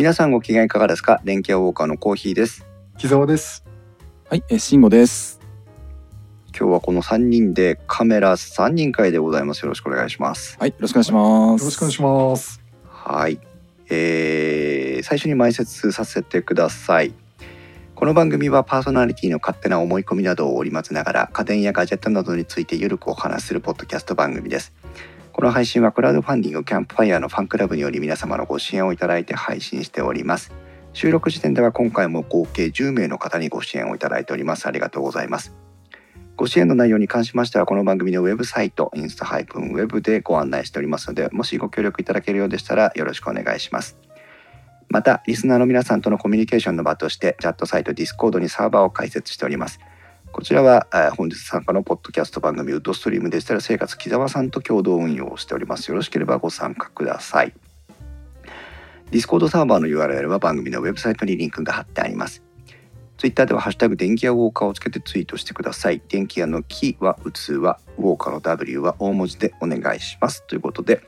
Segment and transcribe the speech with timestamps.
[0.00, 1.20] 皆さんご機嫌いかがですか？
[1.24, 2.64] 電気屋ウォーカーのコーヒーです
[2.96, 3.66] 木澤です。
[4.30, 5.40] はい、えー、慎吾です。
[6.58, 11.60] 今日はこの3人でカメラ3人会でございますよろしくお願いしますはい、よろしくお願いします。
[11.60, 12.62] よろしくお願いします。
[12.88, 13.40] はい、
[13.90, 17.12] えー最初に前説させてください
[17.94, 24.72] この番組はパーソナリティの勝手な思い込みなどを織り交ぜながら家電やガジェットなどについてゆるくお話しするポッドキャスト番組です
[25.40, 30.52] この配信はクラウドファンディングキャンプファイヤーのファンクラブにより皆様のご支援をいただいて配信しております。
[30.92, 34.66] 収録時点では今回も合計10名の方にご支援をいただいております。
[34.66, 35.54] ありがとうございます。
[36.36, 43.96] ご支援の内容に関しましてはこの番組のウェブサイトインスタハイプンウェブでご案内しておりますのでもしご協力いただけるようでしたらよろしくお願いします。
[44.90, 49.80] またリスナーの皆さんとのコミュニケーションの場としてチャットサイト Discord にサーバーを開設しております。
[50.32, 57.52] こちらは、えー本日参加のポッドキャスト番組ウッドストリームデジタル生活木澤さんと共同運用をしておりますよろしければご参加ください
[59.10, 62.44] Discord サーバーの URL は番組のウェブサイトにリンクが貼ってあります
[63.20, 66.00] ツイッターでは「ハッシュタグ電気屋ウォーカー」をつけてツイートしてください。
[66.08, 70.42] 電気屋の木は器、ウォーカーの W は大文字でお願いします。
[70.46, 71.02] ということで、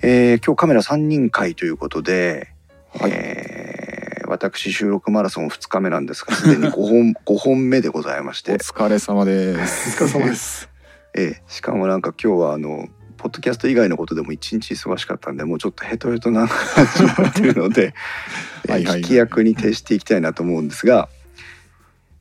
[0.00, 2.54] えー今日カメラ3人会ということで、
[2.98, 3.91] はいえー
[4.32, 10.02] 私収録マラソン2日目なんですが、すでに5本 ,5 本目でございましおて、疲れ様でおす。
[10.02, 10.68] 疲れ様です。
[11.14, 12.88] えーしかもなんか今日はあの、
[13.18, 17.94] ポッドキャスト以外のことでも一日忙しかったんで、もうちょっとヘトヘトな感じになってるので、
[18.66, 21.08] えーはいはいはい聞き役に徹していきたいなと思うんですが、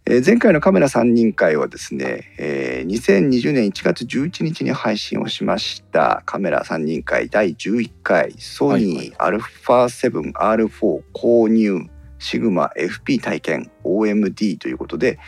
[0.06, 11.88] えー前回のカメラ3人会はですね、えー2020年1月11日に配信をしましたカメラ3人会第11回ソニー α7R4 購入
[12.22, 15.20] シグマ FP 体験 OMD ということで、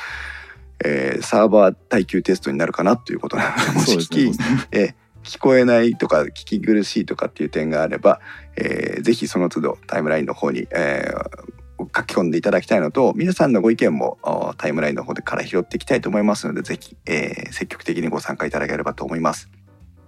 [0.84, 3.98] えーサーバー耐久テストになるかなということなのでもし。
[3.98, 4.38] 聞きね
[4.72, 8.22] えー聞こえないとか聞き苦しいとかっていう点があれば、
[8.56, 19.50] えーぜひその都度タイムラインの方に、えー書き込んでいただきたいのと皆さんのご意見もおタイムラインの方でから拾っていきたいと思いますのでぜひ、えー積極的にご参加いただければと思います。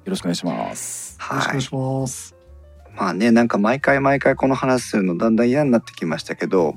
[0.05, 1.17] よろしくお願いします。
[1.19, 2.35] よろしくおはい願いします。
[2.95, 6.75] まあねなんか毎回毎回この話するのだんだん嫌になってきましたけど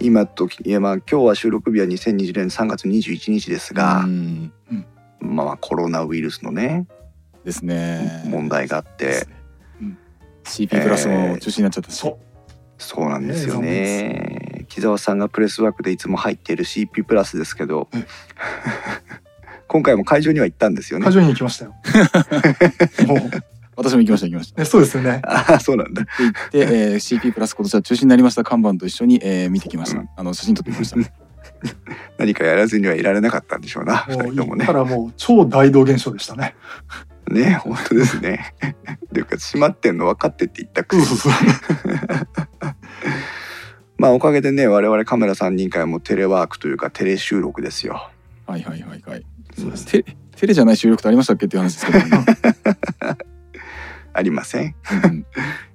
[0.00, 4.52] 今といやまあ今日は収録日は2020年3月21日ですがう、ん
[5.20, 6.86] まあコロナウイルスのね
[7.44, 8.22] ですね。
[8.26, 9.06] 問題があって。
[9.06, 9.26] ね。
[9.80, 9.98] うん
[10.44, 11.98] CP プラスも中止になっちゃったし。
[11.98, 12.18] そ
[12.78, 14.66] そうなんですよねね。
[14.68, 18.06] 木澤さんがプレスワークでいつも入っている CP プラスですけどえ、
[19.66, 21.14] 今回も会場には行ったんですよねう会。
[21.14, 21.74] 場に行きましたよ。
[23.06, 23.18] もう
[23.76, 24.60] 私も行きました行きました。
[24.62, 25.20] ねそうですよね。
[25.24, 26.02] ああ、そうなんだ。
[26.02, 30.00] で行って、えー、CP プラス今年は中止になりました看板と一緒に、えー、見てきました。
[30.00, 30.96] うんあの写真撮ってきました。
[32.18, 34.06] 何かやらずにはいられなかったんでしょうな。
[34.08, 34.78] 二もう人ともね行った。
[34.78, 36.54] らもう聴代同現象でしたね。
[37.28, 38.54] ね、本当ですね。
[39.06, 41.34] っていうか、閉まってんの分かってって言ったくせに。
[43.98, 48.10] まあ、おかげでね、我々カメラ3人会もテレワークというか、テレ収録ですよ。
[48.46, 49.24] はいはいはいはい。
[49.58, 50.04] そうですテ
[50.36, 52.24] テレじゃない収録ってありましたっけっていう話ですけど、ね
[54.12, 54.74] ありません。
[55.04, 55.26] うん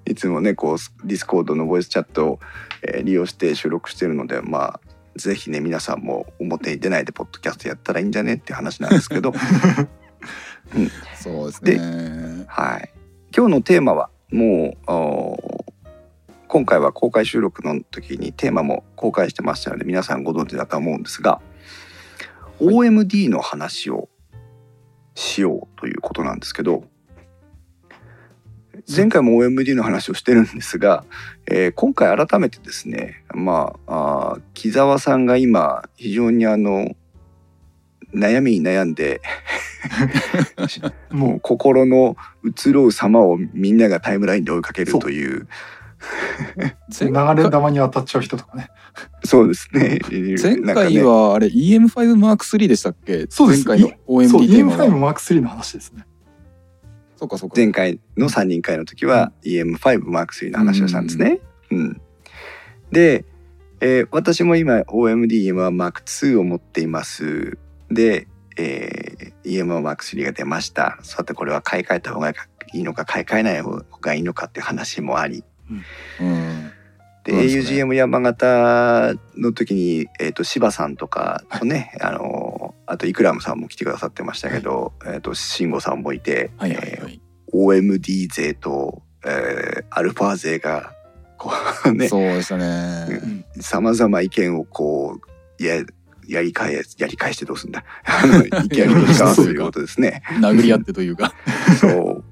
[0.06, 2.40] いつもね、こう、ディスコードのボイスチャットを、
[2.82, 4.80] えー利用して収録してるので、まあ、
[5.16, 9.34] ぜひね、皆さんも表に出ないでポッドキャストやったらいいんじゃねって話なんですけど、
[11.16, 12.46] そうですね。
[12.48, 12.94] はい。
[13.36, 15.74] 今日のテーマは、もう、
[16.48, 21.42] 今回は公開収録の時にテーマも公開してましたので、皆さんご存知だと思うんですが、
[22.60, 24.10] OMD の話を
[25.16, 26.84] しようということなんですけど、
[28.94, 31.06] 前回も OMD の話をしてるんですが、
[31.50, 36.96] えー今回改めてですねまああ木澤さんが今非常にあの
[38.14, 39.22] 悩みに悩んで
[41.12, 45.48] もうも心の移ろう様をみんながタイムラインで追いかけるという
[47.00, 47.08] 流
[47.44, 48.70] れ玉に当たっちゃう人とかね。
[49.26, 50.00] そうですね
[50.42, 53.26] 前 なんかね回はあれ EM5 マーク3でしたっけ？
[53.30, 54.98] そうです前回のそう OMD テーマ EM5 は。
[54.98, 56.06] マーク3の話ですね。
[57.16, 57.56] そうかそうか。
[57.56, 61.40] 前回の3人会の時は EM5M3 の話をしたんですね。
[61.72, 62.02] うん
[62.92, 63.26] で、
[63.82, 67.58] えー私も今 OMDM1M2 を持っています。
[67.94, 71.00] で、えー、EM1M3 が出ました。
[71.02, 72.34] さてこれは買い替えた方がい
[72.74, 75.78] いいのか買い替えない方がいいのかっていう話もありうん。
[75.78, 76.72] う
[77.24, 87.22] ですね augm 山形の時に、えー、と柴さんとかとね、あのあとイクラムさんも来てくださってましたけど、えー、と慎吾さんもいて、はいはいえーはい。
[87.54, 90.94] OMD 勢と、えーアルファ勢が
[91.38, 91.52] こ
[91.86, 93.46] うねそうでしたね。
[93.62, 95.20] さまざま意見をこ
[95.60, 95.84] うや
[96.28, 100.24] やり返えやり返してどうすんだあの意見を交わすということですね。
[100.40, 101.34] 殴り合ってというか。
[101.80, 102.24] そう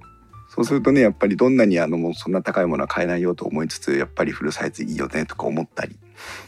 [0.53, 5.95] そうするとねやっぱりどんなにあのもうそんな高いものは買えないよと思いつつやっぱりフルサイズいいよねとか思ったり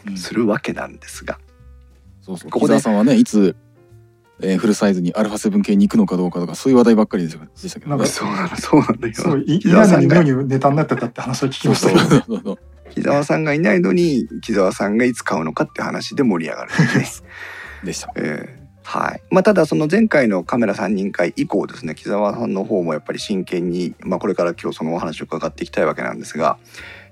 [0.08, 1.40] うんするわけなんですが、
[2.22, 2.52] そうそう。
[2.52, 3.56] ここでさんはね、いつ、
[4.42, 7.40] えーフルサイズにアルファ7系に行くのかどうかとか、そういう話題ばっかりでした
[7.80, 8.06] けどねなんか。
[8.08, 9.14] そうなのそうなんだよ。
[9.14, 12.22] すごいい木嫌なに澤さんが妙にネタになってたって話は聞きましそうたけど。
[12.26, 12.60] そうそう。
[12.92, 17.30] 木澤さんがいないのに木澤さんがいつ買うのかって話で盛り上がるんですね。
[17.86, 18.12] でした。
[18.16, 26.58] えーはいまあ、ただその前回のカメラ3人会以降ですね木澤さんの方もやっぱり真剣に、まあ、これから今日そのお話を伺っていきたいわけなんですが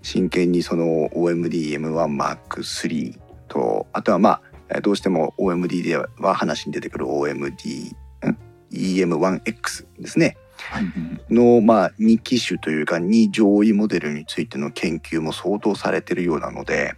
[0.01, 7.95] 真剣にその OMDM1M3 とあとはまあえーどうしても OMD では話に出てくる OMD ん
[8.71, 10.40] ？EM1X ですねうん
[11.29, 16.95] の、まあ、2機種というか2上位モデルについての研究も相当されてるようなので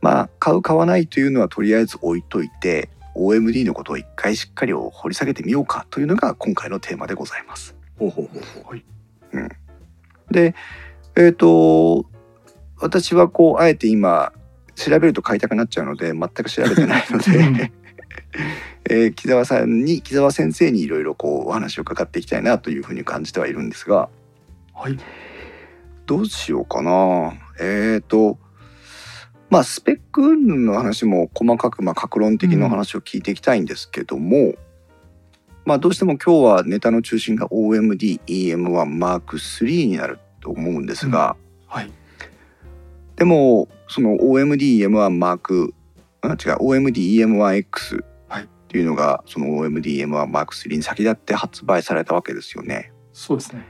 [0.00, 7.74] まあ買う買わないというのはとりあえず置いといて OMD のことを一回しっかり掘り下げてみようかというのが今回のテーマでございます。
[7.98, 8.82] ほうほうほうほう。
[10.30, 10.54] で
[11.16, 12.06] えっ、と
[12.78, 14.32] 私はこうあえて今
[14.74, 17.72] 調べると買いたくなっちゃうので全く調べてないので、
[18.88, 24.08] えー木澤さんに木澤先生にいろいろこうお話を伺っていきたいなというふうに感じてはいるんですが。
[24.74, 24.98] はい。
[26.06, 27.32] どうしようかな。
[27.60, 28.38] えーと、
[29.48, 34.54] まあスペック云々の話も細かく、まあ、格論的な話を聞いていきたいんですけども、
[35.64, 41.36] まあどうしても今日はネタの中心が OMD EM1M3 になると思うんですが、
[41.66, 41.90] はい。
[43.16, 45.72] でもその OMD EM1M
[46.20, 48.13] あ違う OMD EM1X はい
[48.74, 52.90] っていうのがその OMD EM1M3 に先立って発売されたわけですよね。
[53.12, 53.64] そうですね。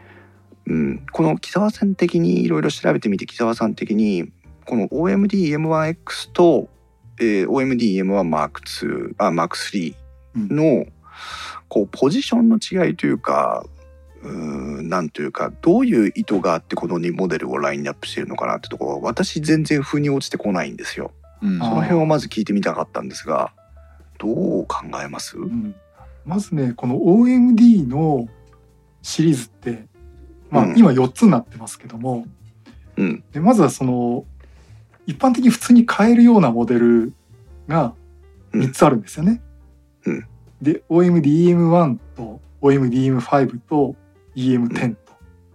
[0.66, 4.32] うん、この木澤さん的にいろいろ調べてみて木澤さん的に
[4.64, 6.70] この OMD-M1X と、
[7.20, 9.94] えー、OMD-M1M2 あ M3
[10.36, 10.86] の、
[11.68, 13.66] こうポジションの違いというか
[14.22, 21.10] うーんなんというかどういう意図があってこの2モデルをラインナップしてるのかなってところは私全然腑に落ちてこないんですよ。
[21.42, 23.52] うんあその辺をまず聞いてみたかったんですが
[24.18, 25.36] どう考えます？
[25.36, 25.74] うん。
[26.24, 28.28] まずね、この OMD の
[29.02, 29.86] シリーズって、
[30.50, 30.78] まあうん。
[30.78, 32.26] 今4つになってますけども、
[32.96, 33.24] うん。
[33.32, 34.24] でまずはその
[35.06, 37.12] 一般的に普通に買えるようなモデル
[37.68, 37.94] が
[38.52, 39.42] 3つあるんですよね。
[40.06, 40.26] うん。
[40.62, 43.96] で OMD-EM1 と OMD-EM5 と
[44.36, 45.12] EM10 と。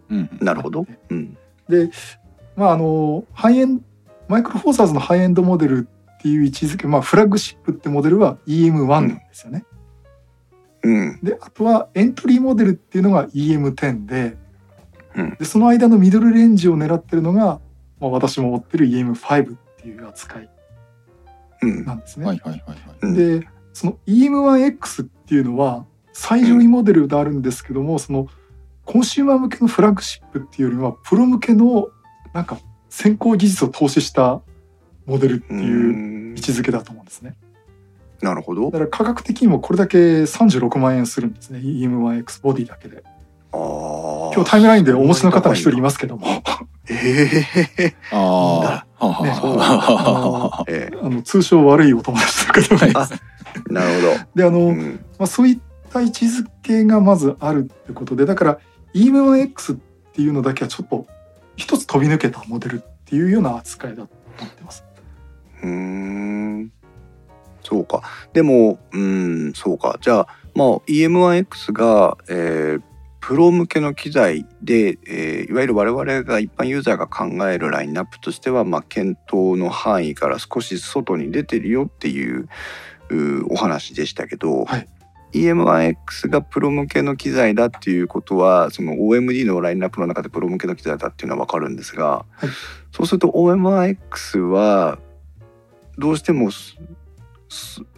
[0.09, 0.29] うん。
[0.41, 0.85] なるほど。
[1.09, 1.37] うん。
[1.67, 1.89] で
[2.55, 3.81] まああのハイエン
[4.27, 5.87] マイクロフォーサーズのハイエンドモデル
[6.19, 9.63] っていう位置づけ、まあ、フラッグシップってモデルは EM1 なんですよね。
[10.83, 14.37] うんであとはエントリーモデルっていうのが EM10 で,、
[15.15, 17.59] うんでその間のミドルレンジを狙ってるのが、
[17.99, 20.49] まあ、私も持ってる EM5 っていう扱い
[21.61, 22.25] うんなんですね。
[22.25, 22.77] はいはいはいはい。
[23.01, 28.27] うんでその EM1X っていうのは最上位モデルであるんですけども、その
[28.83, 31.87] コンシューマー向けのフラッグシップっていうよりはプロ向けの
[32.33, 32.57] なんか
[32.89, 34.41] 先行技術を投資した
[35.09, 37.35] モデルってういうん位置づけだと思うんですね。
[38.21, 38.71] なるほどだ。
[38.71, 43.03] から価格的にもこれだけ36万円するんですね EM1X ボディだけで。
[43.51, 44.31] ああ。
[44.35, 46.27] 今日タイムラインでお持ちの方が一人いますけども
[46.87, 47.45] え
[47.77, 48.19] え ああ。
[48.19, 50.65] はあはあねは
[51.03, 53.13] あの 通称悪いお友達の方がいます。
[53.67, 54.65] なるほであの、ど。
[54.67, 55.59] うんまあ、そういっ
[55.91, 58.59] た位置づけがまずあるってことでだから
[58.93, 59.77] EM1X っ
[60.13, 61.07] ていうのだけはちょっと
[61.55, 64.83] 一つ飛び抜けたモデルっていうような扱いだと思ってます。
[65.63, 65.69] うー。
[65.69, 66.71] ん
[67.63, 68.03] そうか。
[68.33, 69.97] でもうんそうか。
[70.01, 72.81] じゃあまあ EM1X が、えー
[73.21, 82.47] プロ向けの機材で、えーいわゆる我々が一般ユーザーが考えるラインナップとしては、まあ、検討の範囲から少し外に出てるよっていう
[83.09, 84.87] うお話でしたけど、はい。
[85.33, 92.49] EM1X がプロ向けの機材だっていうことはその OMD のラインナップの中でプロ向けの機材だっていうのは分かるんですが、はい。
[92.91, 94.97] そうすると OM1X は
[95.99, 96.49] どうしても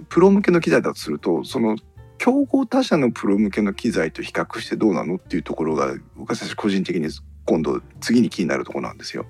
[0.10, 1.78] プロ向けの機材だとするとその
[2.18, 7.10] 競合他社のプロ向けの機材と比較してどうなのっていうところが僕たち個人的に
[7.46, 9.26] 今度次に気になるところなんですよ。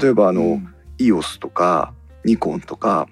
[0.00, 1.92] 例えばあの、うん EOS とか
[2.24, 3.08] ニコンとか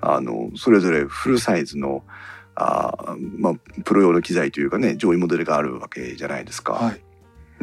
[0.00, 2.04] あのそれぞれフルサイズの
[2.54, 6.74] あーまあプロ用の機材というかね上位モデルがあるわけじゃないですか。
[6.74, 7.04] はい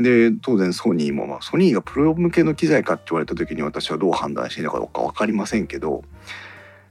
[0.02, 6.04] で当然ソニーも、まあ、ソニーがプロ向けの機材かって言われた時に私はどう判断していいのかどうか分かりませんけど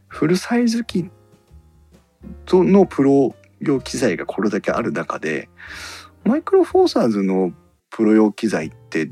[0.07, 1.11] フルサイズ機
[2.47, 5.49] とのプロ用機材がこれだけある中で
[6.25, 7.53] マイクロフォーサーズの
[7.91, 9.11] プロ用機材って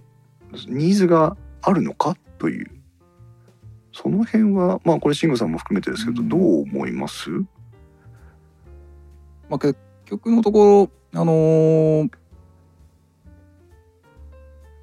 [0.68, 2.16] ニーズがあるのか？
[2.38, 2.70] という。
[3.92, 6.28] その辺はまあこれ慎吾さんも含めてですけど、うん。
[6.28, 7.30] どう思います？
[9.48, 12.10] まあ、結局のところあのー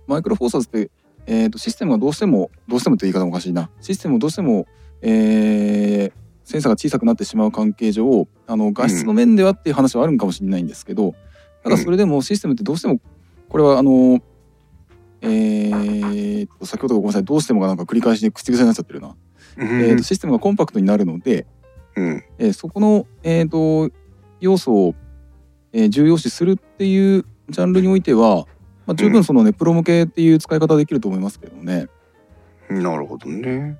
[0.07, 0.91] マイクロフォーサーズって、
[1.25, 3.69] えー、とシステムがどうしてもどうしてもって言い方もおかしいな。
[3.81, 4.67] システムをどうしても、
[5.01, 11.15] えーセンサーが小さくなってしまう関係上あの画質の面ではっていう話はあるんかもしれないんですけど、
[11.63, 12.99] ただそれでもシステムってどうしても
[13.47, 14.21] これはあの
[15.21, 19.15] えーと先ほどごめんなさいどうしてもがなんか繰り返しで口癖になっちゃってるな、
[19.57, 21.47] えーとシステムがコンパクトになるので、
[21.95, 22.23] うん。
[22.39, 23.89] えーそこの、えー、と
[24.41, 24.95] 要素を、
[25.71, 28.47] えー重要視するっていうジャンルにおいては、
[28.85, 31.87] まあ、十分そのね、プロ向けっていう使い方できると思いますけどね。
[32.69, 33.77] なるほどね。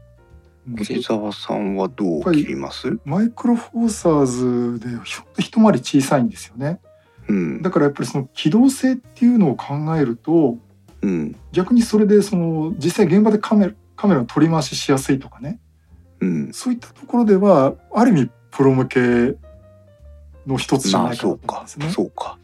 [0.77, 6.79] 木澤さんはどう切ります、マイクロフォーサーズでひょっと一回り小さいんですよね。
[7.27, 7.61] うん。
[7.61, 10.57] だからやっぱりその機動性っていうのを考えると
[11.01, 11.35] うん。
[11.51, 15.59] 逆にそれでその実際現場でカメラカメラの取り回ししやすいとかね。
[16.21, 16.53] うん。
[16.53, 18.99] そういったところではある意味プロ向け
[20.47, 21.61] の一つじゃまあないかなと思うんそうか。
[21.61, 21.89] ですね。
[21.89, 22.37] そうか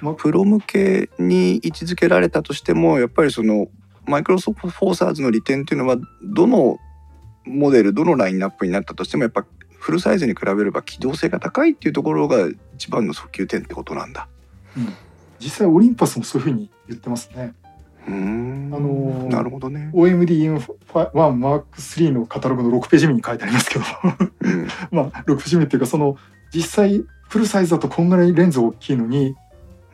[0.00, 3.68] まあプロ向けに位置づけられたとしてもやっぱりその
[4.06, 6.78] マイクロソフトフォーサーズの利点っていうのはどの
[7.44, 9.44] モデルどのラインナップになったとしてもやっぱ
[9.78, 14.28] フルサイズに比べれば機動性が高いっていうところが一番の訴求点ってことなんだ。
[15.38, 17.54] 実際オリンパスもそういうふうに言ってますね。
[18.08, 19.90] うーんあのーなるほどね。
[19.94, 23.84] OMD-M1M3 のカタログの6ページ目に書いてありますけど
[24.40, 26.16] うん まあ6ページ目っていうかその
[26.52, 29.34] 実際フルサイズだとこんぐらいレンズ大きいのに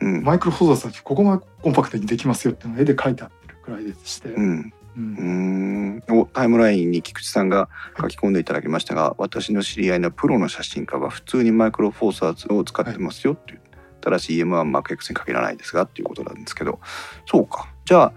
[0.01, 0.23] うん。
[0.23, 4.73] マイクロフォーサーズはここがコンパクトにできますよっていうのが絵で書いてあってるくらいでして、うん。
[4.97, 6.01] うん。
[6.05, 6.19] うーん。
[6.21, 7.69] おタイムラインに菊池さんが
[7.99, 13.61] 書き込んでいただきましたが私の知り合いのプロの写真家は普通にマイクロフォーサーズを使ってますよっていう、
[14.01, 16.79] ただし EM1 マーク X に限らないですがっていうことなんですけど。
[17.25, 17.69] そうか。
[17.85, 18.13] じゃあ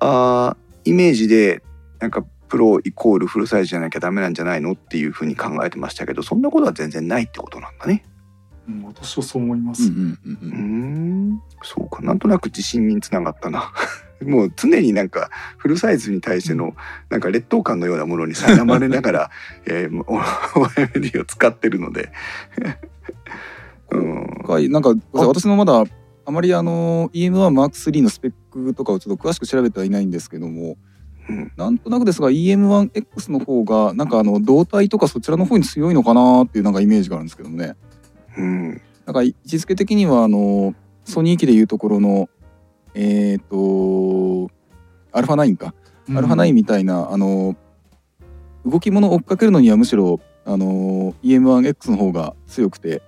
[0.00, 1.62] あーイメージで
[2.00, 8.04] なんかプロイコールフルサイズじゃなきゃダメなんじゃないのっていうふうに考えてましたけどそんなことは全然ないってことなんだね。
[8.68, 9.84] うん私はそう思います。
[9.84, 10.58] うんうんうんうう
[11.34, 11.42] ん。
[11.62, 12.02] そうか。
[12.02, 13.72] なんとなく自信につながったな。
[14.22, 16.76] もう常になんかフルサイズに対しての
[17.10, 19.30] なんか劣等感のようなものに苛まれながら、
[19.66, 22.12] えー、OMD を使ってるので。
[23.90, 24.70] うん。
[24.70, 25.84] なんか私のまだ
[26.24, 30.76] あまりあの EM1M3 のスペックとかをちょっと詳しく調べてはいないんですけども
[31.28, 31.52] うん。
[31.56, 37.74] なんとなくですが EM1X の方がなんかあの胴体とかそちらの方に強いのかなっていうなんかイメージがあるんですけどもね
[38.36, 38.80] うん。
[39.06, 40.74] なんか位置づけ的にはあの
[41.04, 42.28] ソニー機でいうところの
[42.94, 44.50] えっ、と
[45.12, 45.74] アルファ9か、
[46.08, 46.18] うん。
[46.18, 47.56] アルファ9みたいなあの
[48.64, 53.02] 動き物を追っかけるのにはむしろあの EM1X の方が強くて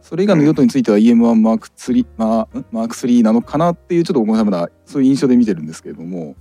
[0.00, 6.34] それ以外の用途については EM1M3 まあんマーク3なのかなっていうちょっとごめんなさいまだそういう印象で見てるんですけれども。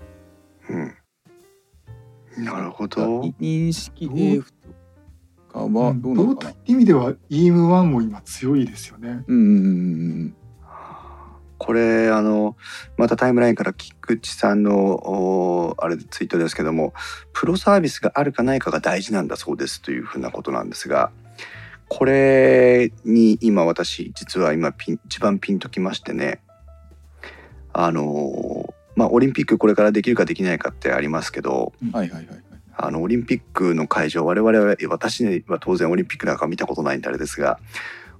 [0.69, 2.43] うん。
[2.43, 3.21] なるほど。
[3.39, 4.60] 認識どう？AF と
[5.51, 6.13] かはどうなのかな。
[6.15, 9.23] 動体って意味では EM1 も今強いですよね。
[9.27, 9.67] うんうんうんう
[10.25, 10.35] ん。
[11.63, 12.57] これあの
[12.97, 16.95] またタイムラインから菊池さんのおあれツイートですけども
[17.33, 21.11] プロサービスがあるかないかが大事なんだそうですというふうなことなんですが
[21.87, 26.41] これに今私実は今ピン一番ピンときましてね
[27.73, 37.59] あのまあオリンピックこれからできるかできないかってありますけどはいはいはいあのオリンピックの会場我々は私は当然オリンピックなんか見たことないんであれですが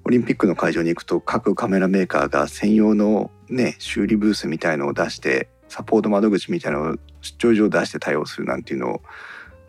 [0.04, 9.02] オリンピックの会場に行くと各カメラメーカーが専用のね修理ブースみたいのを出してサポート窓口みたいなのを出張所を出して対応するなんていうのを、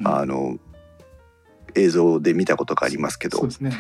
[0.01, 0.09] うん。
[0.09, 0.59] あの
[1.75, 3.39] 映像で見たことがありますけど。
[3.39, 3.73] そうですね。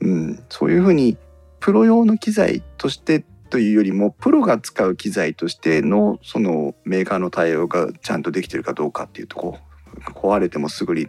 [0.00, 1.16] うん、そういうふうに
[1.60, 9.58] プロ用の機材としてというよりもプロが使う機材としてのそのメーカーの対応がちゃんとできてるかどうかっていうとこ
[10.14, 11.08] 壊れてもすぐに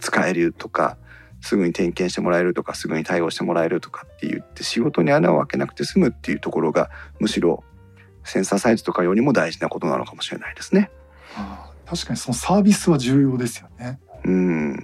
[0.00, 0.96] 使えるとか
[1.40, 7.64] すぐに点検してもらえるとかすぐに対応してもらえるとかって言って仕事に穴を開けなくて済むっていうところがむしろ
[8.24, 10.90] センサーサイズとかよりも大事なことなのかもしれないですね。
[11.36, 14.00] ああ確かにそのサービスは重要ですよね。
[14.24, 14.76] うん、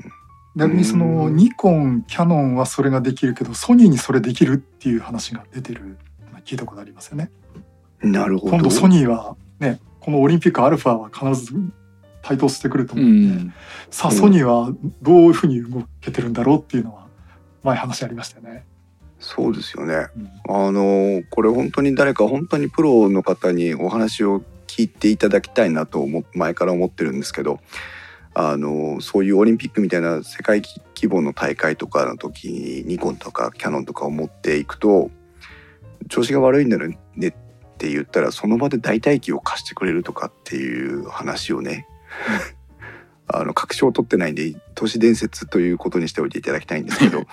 [0.57, 5.97] 逆にそのうんニコン、キャノンはそれができるけどソニーにそれできるっていう話が出てる
[6.33, 7.31] の聞いたことありますよね。
[8.03, 8.53] なるほど。
[8.53, 11.55] 今度ソニーはねこのオリンピックアルファは必ず
[12.29, 13.55] 台頭してくるとう思うんで、ん
[13.91, 14.71] さあうんソニーは
[15.01, 17.07] どういうふうに動けてるんだろうっていうのは
[17.63, 18.67] 前話ありましたよね。
[19.19, 20.09] そうですよね。
[20.17, 20.31] うん
[20.67, 27.61] あのこれ本当に誰か本当にプロの方にお話を聞いていただきたいなと前から思ってるんですけど
[28.35, 30.63] あのそういうオリンピックみたいな世界
[30.95, 35.11] 規模の大会とかの時にニコンとかキャノンとかを持っていくと
[36.09, 37.33] 調子が悪いんだよねっ
[37.79, 41.87] て言ったらその場で大体機を貸してくれるとかっていう話をね
[43.29, 47.29] あの確証を取ってないんで都市伝説ということにしておいていただきたいんですけどはい。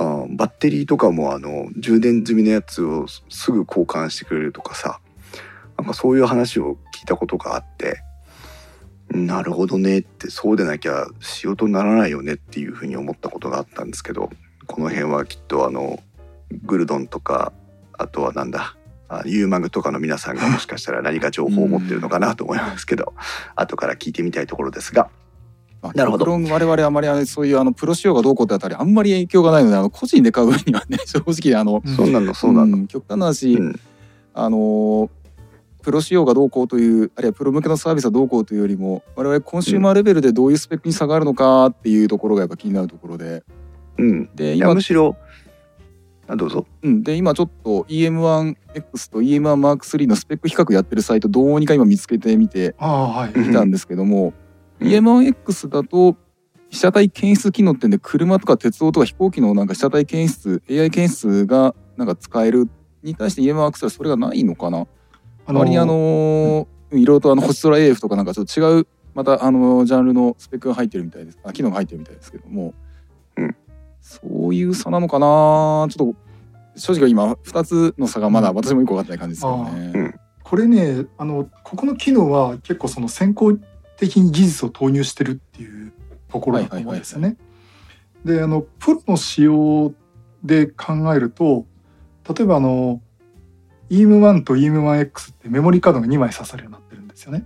[0.00, 5.00] あバッテリーとかもあの充電済みのやつをすすぐ交換してくれるとかさ
[5.76, 8.00] なんかそういう話を聞いたことがあって
[9.10, 14.30] なるほどねってそうでなきゃ仕事にならないよねっていうふうに思ったことがあったんですけど
[14.66, 16.00] この辺はきっとあの
[16.62, 17.52] グルドンとか
[17.94, 18.76] あとはなんだ
[19.08, 23.14] あユーマグとかの皆さんが もしかしたら何か情報を持ってるのかなと思いますけど
[23.56, 25.08] 後から聞いてみたいところですが。
[25.80, 26.24] まあなるほど。
[26.28, 32.76] 我々あまりそういうあのプロ仕様がどうこうってあたりあんまり影響がないのであの個人で買う分にはね 正直あの、うんそうなのそうなの。
[32.78, 33.80] ん極端な話、うん。
[34.34, 35.08] あのー
[35.80, 43.42] プロ仕様がどうこうというあるいはプロ向けのサービスはどうこうというよりも我々コンシューマーレベルでどういうスペックに差があるのかっていうところがやっぱ気になるところで。
[43.96, 45.16] うん、で今むしろ
[46.28, 46.66] あどうぞ。
[46.82, 53.32] うん、で今ちょっと EM1X と EM1M3 のスペック比較やってるサイトどうにか今見つけてみてああはい。
[53.32, 54.34] うんみたんですけども、
[54.78, 54.88] うん。
[54.88, 56.16] EM1X だと
[56.68, 62.68] 被写体検出機能ってんで車とか鉄道とか飛行機のなんか被写体検出 AI 検出がなんか使える
[63.02, 64.86] に対して EM1X はそれがないのかな？
[65.46, 71.38] あ割にあのーいろいろとあの星空 AF とかなんかちょっと違うまたあのジャンルのスペックが入ってるみたいです。
[71.44, 72.72] あ機能が入ってるみたいですけども、
[73.36, 73.56] うん
[74.00, 75.26] そういう差なのかな
[75.90, 76.14] ちょっと
[76.76, 79.92] 正直今2つの差がまだ私もよく分かってない感じですよね。
[79.94, 80.14] うん
[80.48, 83.58] これねあのここの機能は結構その先行
[83.98, 85.92] 的に技術を投入してるっていう
[86.30, 87.36] ところだと思うんですよね。
[88.24, 89.92] であのプロの仕様
[90.42, 91.66] で考えると
[92.26, 93.02] 例えばあの
[93.90, 97.44] EM1 と EM1X ってメモリーカードが2枚刺さるようになってるんですよね。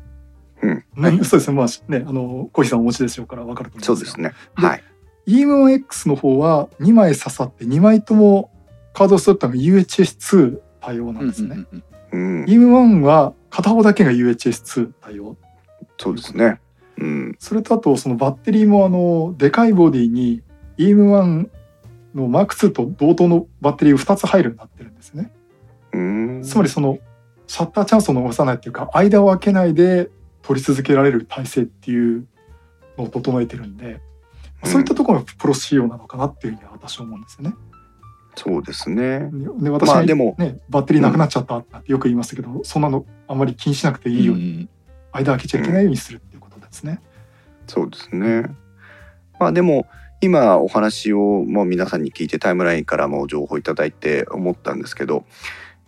[0.62, 4.32] うんね そうですねまあねあのコーヒーさんお持ちでしょうから分かると思そううんでがですすね。
[4.60, 4.84] ではい。
[5.26, 8.50] EM1X の方は2枚刺さって2枚とも
[8.92, 11.56] カードスロットが UHS2 対応なんですね。
[11.56, 11.82] うんうんうん
[12.12, 15.36] うん、EM1 は片方だけが UHS2 対応。
[15.98, 16.60] そうですね。
[16.98, 20.42] うん、それとあとそのバッテリーもあのでかいボディに
[20.78, 21.48] EM1
[22.14, 25.32] の Mark2 と同等のバッテリーが2つ入るようになってるんですね。
[25.92, 26.42] うん。
[26.42, 26.98] つまりその
[27.46, 30.10] シャッターチャンスを逃さないっていうか間を空けないで
[30.42, 32.26] 取り続けられる体制っていう
[32.98, 34.00] のを整えてるんで、
[34.64, 37.54] そういったところがプロ仕様なのかなっていうふうには私は思うんですよね。
[38.34, 39.30] そうですね。
[39.60, 44.68] で私は、まあでもね、バッテリーなくなっちゃったってよく言いましたけど、そんなのあんまり気にしなくていいように、うん
[45.12, 47.00] 間空けちゃいけないようにするっていうことですね。
[47.66, 48.44] そうですね。
[49.38, 49.86] まあでも
[50.20, 55.24] 今お話をもう皆さんに聞いてタイムラインからも情報いただいて思ったんですけど、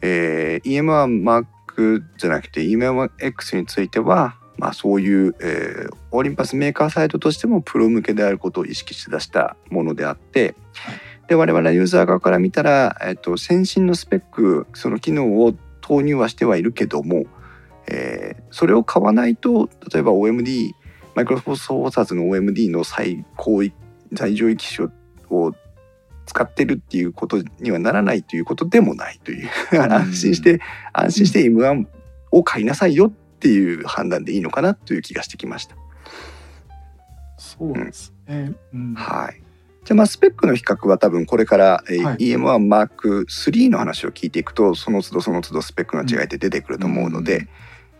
[0.02, 10.54] えー、EM1Mark じゃなくて EM1X については、まあ、そういう、えーオリンパスメーカーサイトとしてもプロ向けであることを意識して出したものであって、
[11.26, 17.24] で我々ユーザー側から見たら、えっと先進のスペックその機能を投入はしてはいるけども、
[17.88, 20.70] えーそれを買わないと例えば OMD
[21.16, 23.72] マイクロソフトーサーズの OMD の最高位
[24.14, 24.88] 最上位機種
[25.30, 25.52] を
[26.26, 29.48] 使ってるっていうことにはならないということでもないという
[29.90, 30.60] 安心して
[30.92, 31.86] 安心して M1
[32.30, 35.76] を買いなさいよっていう判断でいいのかなという気がしてきました。
[37.36, 38.52] そうですね。
[38.72, 39.42] うんはい。
[39.84, 47.48] じゃあまあスペックの比較は多分これから、えーはい EM1 Mark3 の話を聞いていくとその都度その都度スペックの違いって出てくると思うので、うん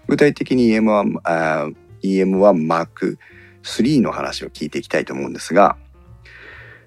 [0.06, 3.16] 具体的に EM1 あー EM1
[3.62, 5.76] Mark3 の話を聞いていきたいと思うんですが、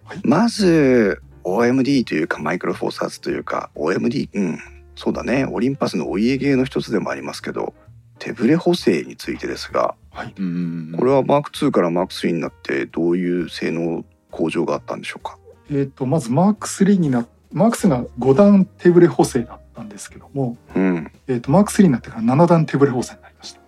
[0.03, 4.59] はいまず OMD というかマイクロフォーサーズというか OMD うん
[4.95, 7.73] そうだねオリンパスのお家芸の一つでもありますけど
[8.17, 10.33] 手ブレ補正についてですがはい。
[10.37, 10.53] うんうん
[10.93, 15.37] うんこれは Mark2 から Mark3 になってどういう性能向上があったんでしょうか？
[15.71, 21.11] えっ、とまずマーク3になマーク3が5段手ブレ補正だったんですけども、うん。
[21.27, 23.59] えっ、とマーク3になってから7段手ブレ補正になりました。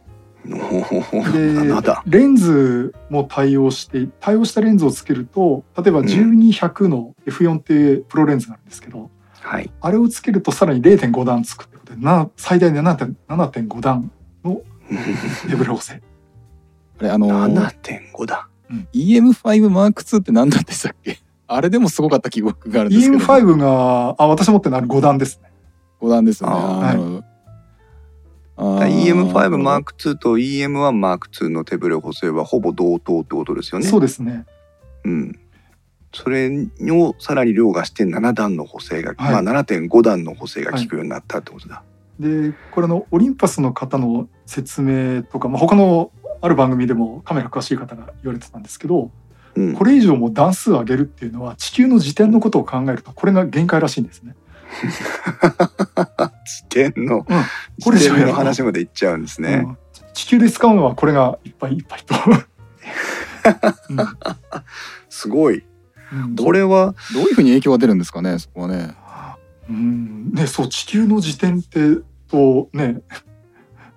[0.45, 2.03] で7だ。
[2.07, 9.69] レンズも対応して対応したレンズをつけると例えばうん12100の F4 っていうプロレンズがあるんですけど、はい。
[9.81, 14.11] あれをつけるとさらに0.5段つくってことでな最大で7.5 7.5段
[15.49, 16.01] 手ブレ補正
[16.99, 17.71] あれあのー
[18.13, 18.47] 7.5だ。
[18.93, 21.17] EM5M2 って何だってしたっけ？
[21.47, 25.51] あれでもすごかった記憶があるんですけど、EM5 があ私持ってるのあれ5段ですね。
[26.01, 26.55] 5段ですよね。
[26.55, 26.81] あーあー。
[26.81, 27.23] なるほど
[28.57, 33.87] あー EM5 Mark2 と EM1 Mark2 の手ブレ補正はほぼ同等ってことですよね。
[33.87, 34.45] そうですね。
[35.05, 35.39] うん。
[36.13, 36.49] それ
[36.89, 39.43] をさらに凌駕して7段の補正が、はい。
[39.43, 41.83] まあ7.5段の補正が効くようになったってことだ。
[42.19, 49.11] でこれのオリンパスの方の説明とか、まあ、他のある番組でもカメラ詳しい方が言われてたんですけど
[49.55, 54.35] うんこれ以上も段数上げるっていうのは地球の時点のことを考えるとこれが限界らしいんですね。
[56.45, 57.25] 地点の、
[57.83, 59.63] これ以上やる話までいっちゃうんですね。
[59.65, 59.77] うん
[60.13, 62.13] 地球で使うのはこれがいっぱいいっぱいと。
[65.09, 65.63] すごい。
[66.11, 68.95] うんこれはどういうふうに影響が出るんですかねそこはね。
[69.69, 70.31] うん。
[70.33, 73.01] ね、そう地球の時点ってとね。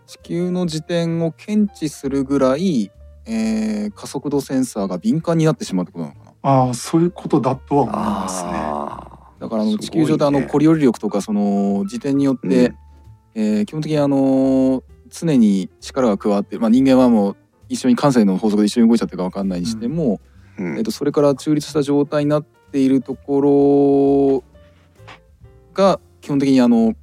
[0.06, 2.90] 地球の時点を検知するぐらい、
[3.24, 6.32] えー加速度センサーが敏感になってしまうってことなのかな。
[6.42, 8.50] ああそういうことだとは思いますね。
[8.54, 12.74] あだからあの地球上であのコリオリ力とかその時点によっーて、
[13.34, 17.36] えー基本的にあの常に力が加わって、まあ、人間はもう
[17.68, 20.20] 一緒に感性の法則で一緒に動いちゃってるか分かんないにしても、
[20.58, 20.66] うん。
[20.66, 20.76] うん。
[20.78, 24.51] えー、とそれから中立した状態になっているところ
[25.72, 26.94] が基本的にあの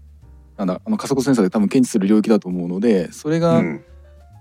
[0.57, 3.83] なんだあの加速センサーで多分検知する領域だと思うのでそれうがん。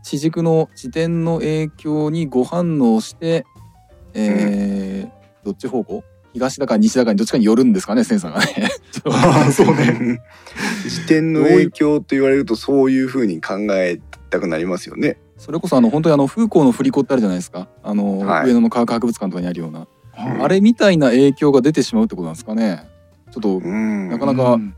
[0.04, 3.44] 地軸の自転の影響にご反応して、
[4.14, 6.04] えーどっち方向？
[6.34, 8.68] 東だか西だかにどっちかによるんですかねセンサーがね。
[9.06, 10.20] ああそうね。
[10.88, 15.18] 視点の影響と言われるとそういうふうに考えたくなりますよね。
[15.36, 17.68] それこそあの本当にあの風光の振り子ってあるじゃないですか。
[17.82, 18.46] あの、はい。
[18.48, 19.86] 上野の科学博物館とかにあるような、
[20.18, 20.42] うん。
[20.42, 22.87] あれみたいな影響が出てしまうってことなんですかね
[23.30, 24.08] ちょっとうん。
[24.08, 24.74] なかなかうん。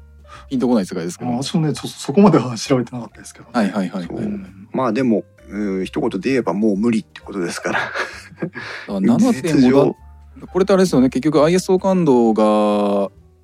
[0.48, 1.72] ピンとこない世界ですけど、あ私もね。
[1.72, 3.50] ちょっとそこまでは調べてなかったですけど、ね。
[3.52, 4.28] はいはいはいはい、
[4.72, 7.78] まあでも、うん、一言で言えばもう無理ってことですから。
[8.88, 9.96] ら事実7.5上
[10.40, 11.10] だこれってあれですよね。
[11.10, 12.42] 結局 ISO 感度が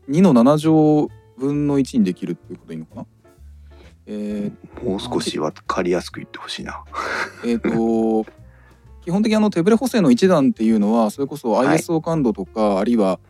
[0.09, 3.07] 2の7乗分の1にできるっていうことでいいのかな？
[4.07, 6.85] えーもう少し分かりやすく言ってほしいな。
[7.45, 8.31] えーと
[9.05, 13.21] 基本的にあの手ブレ補正の1段っていうのはそれこそはい ISO 感度とか、あるいは、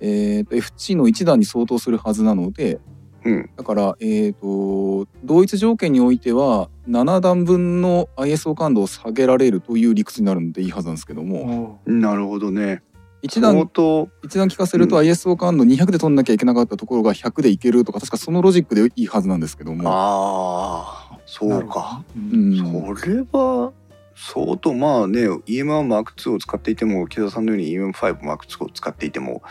[0.00, 2.80] えーと FC の1段に相当するはずなので
[3.24, 3.50] うん。
[3.56, 12.82] だから、えー、と同一条件においては7段分の ISO 感度を下げられるという理屈になるんでいいはずなんですけどもうんなるほどね。
[13.22, 19.88] 1相段当一段聞かせるとうん ISO 感度200で取んなきゃいけなかったところが100でいけるとか確かそのロジックでいいはずなんですけども。
[19.88, 22.02] ああそうか。。
[22.14, 23.72] ううんんそれは
[24.16, 29.42] 相当まあね EM1M2 を使っていても木田さんのように EM5M2 を使っていても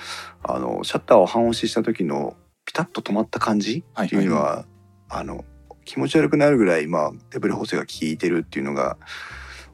[0.42, 4.66] あのシャッターを半押しした時のピタッと止まった感じはいっていうのは、
[5.10, 5.44] あの
[5.86, 8.98] 気持ち悪くなるぐらいまあデブレ補正が効いてるっていうのが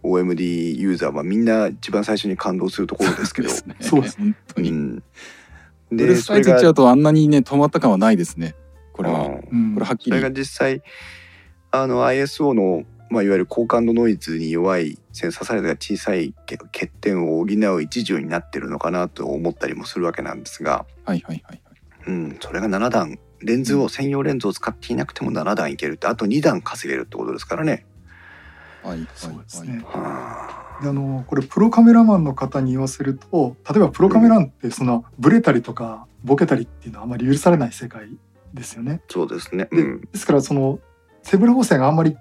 [0.04, 3.50] OMD ユーザーはみんな一番最初に感動するところですけど。
[3.80, 4.72] そうです本当に。
[4.72, 5.04] うん、
[5.90, 8.56] フルサイズいっちゃうとあんなにね止まった感はないですね。
[8.94, 9.26] これは。
[9.26, 10.12] うんうんこれはっきり。
[10.12, 10.82] それが実際
[11.72, 21.62] あの ISO の、まあ、いわゆる高感度ノイズに弱いセンサーサイズが小さいけ欠点を補う一助になってるのかなと思ったりもするわけなんですが、はいはいはいはい。
[22.08, 27.86] うん、それが7段レンズを専用レンズを使っていなくても7段いけるってあと2段稼げるってことですからね。
[28.84, 29.84] はいはいそうですはいね。
[30.82, 38.10] あのこれプロカメラマンの方に言わせると例えばプロカメラマンってそのブレたりとかボケたりっていうのはあまり許されない世界
[38.54, 39.02] ですよね。
[39.02, 39.68] あそうですね。
[39.72, 40.80] でうんですからその
[41.24, 42.16] 手ブレ補正があんまり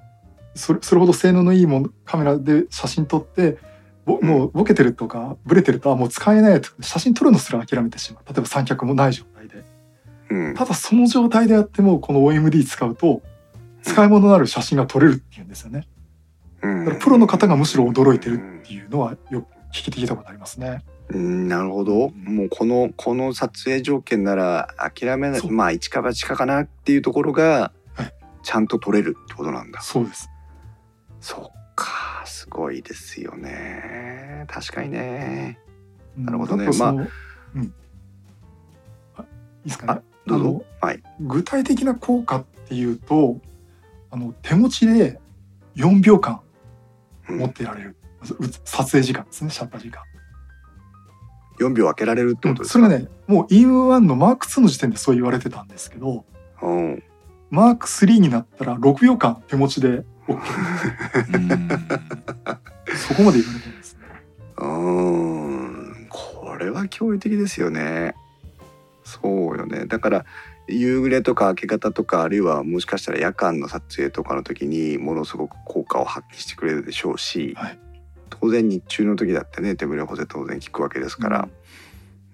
[0.58, 3.58] それそれほど性能のいいものカメラで写真撮って
[4.04, 8.24] ぼもうボケてるとかブレてるとあもう使えないと写真撮るのすら諦めてしまう。
[8.26, 9.64] 例えば三脚もない状態で。
[10.30, 10.54] うん。
[10.54, 13.22] ただその状態であってもこの OMD 使うと
[13.82, 15.86] 使い物のある写真が撮れるっていうんですよね。
[16.62, 16.84] うん。
[16.84, 20.84] だからプロの方がむしろ驚いてるっていうのはよく聞いたことありますね。
[21.10, 21.48] うん。
[21.48, 25.50] なるほど、もうこのこの撮影条件なら諦めない。
[25.50, 28.12] まあ一か八かかなっていうところがはい。
[28.42, 29.80] ちゃんと撮れるってことなんだ。
[29.82, 30.30] そうです
[31.20, 34.44] そっかすごいですよね。
[34.48, 35.58] 確かにね。
[36.16, 36.64] なるほどね。
[36.64, 37.74] うんあうん。
[39.16, 39.24] あい
[39.64, 40.00] いですかね。
[40.26, 40.64] どうぞ。
[40.80, 41.02] はい。
[41.20, 43.40] 具体的な効果っていうと
[44.10, 45.20] あの手持ちで
[45.76, 46.40] 4秒間
[47.28, 47.38] うん。
[47.38, 50.02] 持ってられる、う撮影時間ですねシャッター時間、
[51.60, 56.24] 4秒開けられるってことですか、それがねもう EM1 のマーク2の時点でそう言われてたんですけど
[56.62, 57.02] うん。
[57.50, 60.04] マーク3になったら6秒間手持ちで
[62.96, 64.00] そこまで言われてるんですね。
[64.58, 66.06] うん。
[66.10, 68.14] これは驚異的ですよね。
[69.04, 69.20] そ
[69.52, 69.86] うよね。
[69.86, 70.26] だから
[70.66, 77.78] 夕暮れとか明け方とかあるいはもしかしたら夜間の撮影とかの時にものすごく効果を発揮してくれるでしょうし、はい。
[78.28, 81.48] 当然日中の時だってね手ぶれ補正当然効くわけですから、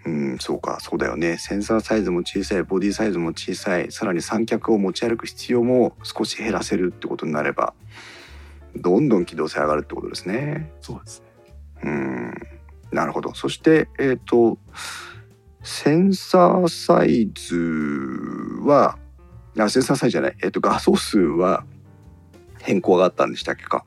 [0.06, 1.38] うん、そうかそうだよね。
[1.38, 3.90] センサーサイズも小さいボディサイズも小さい。
[3.90, 7.72] さらに三脚を持ち歩く必要も少し減らせるってことになれば
[8.76, 10.72] どんどん機動性上がるってことですね。
[10.80, 11.26] そうですね。
[11.84, 12.34] うん
[12.92, 13.34] なるほど。
[13.34, 14.58] そしてえっ、と
[15.62, 17.56] センサーサイズ
[18.66, 18.98] は
[19.58, 21.64] あセンサーサイズじゃない、えっと画素数は
[22.60, 23.86] 変更があったんでしたっけか？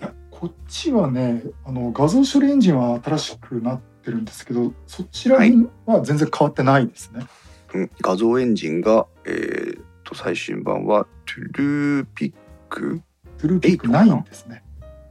[0.00, 7.26] いやこっちはねあの画像処理エンジンは新しくなってるんですけどそちらは全然変わってないですね。
[7.74, 12.32] うん、画像エンジンが、えー、と最新版はトゥルーピッ
[12.68, 13.02] ク？
[13.38, 14.64] トゥルーピック9ですね。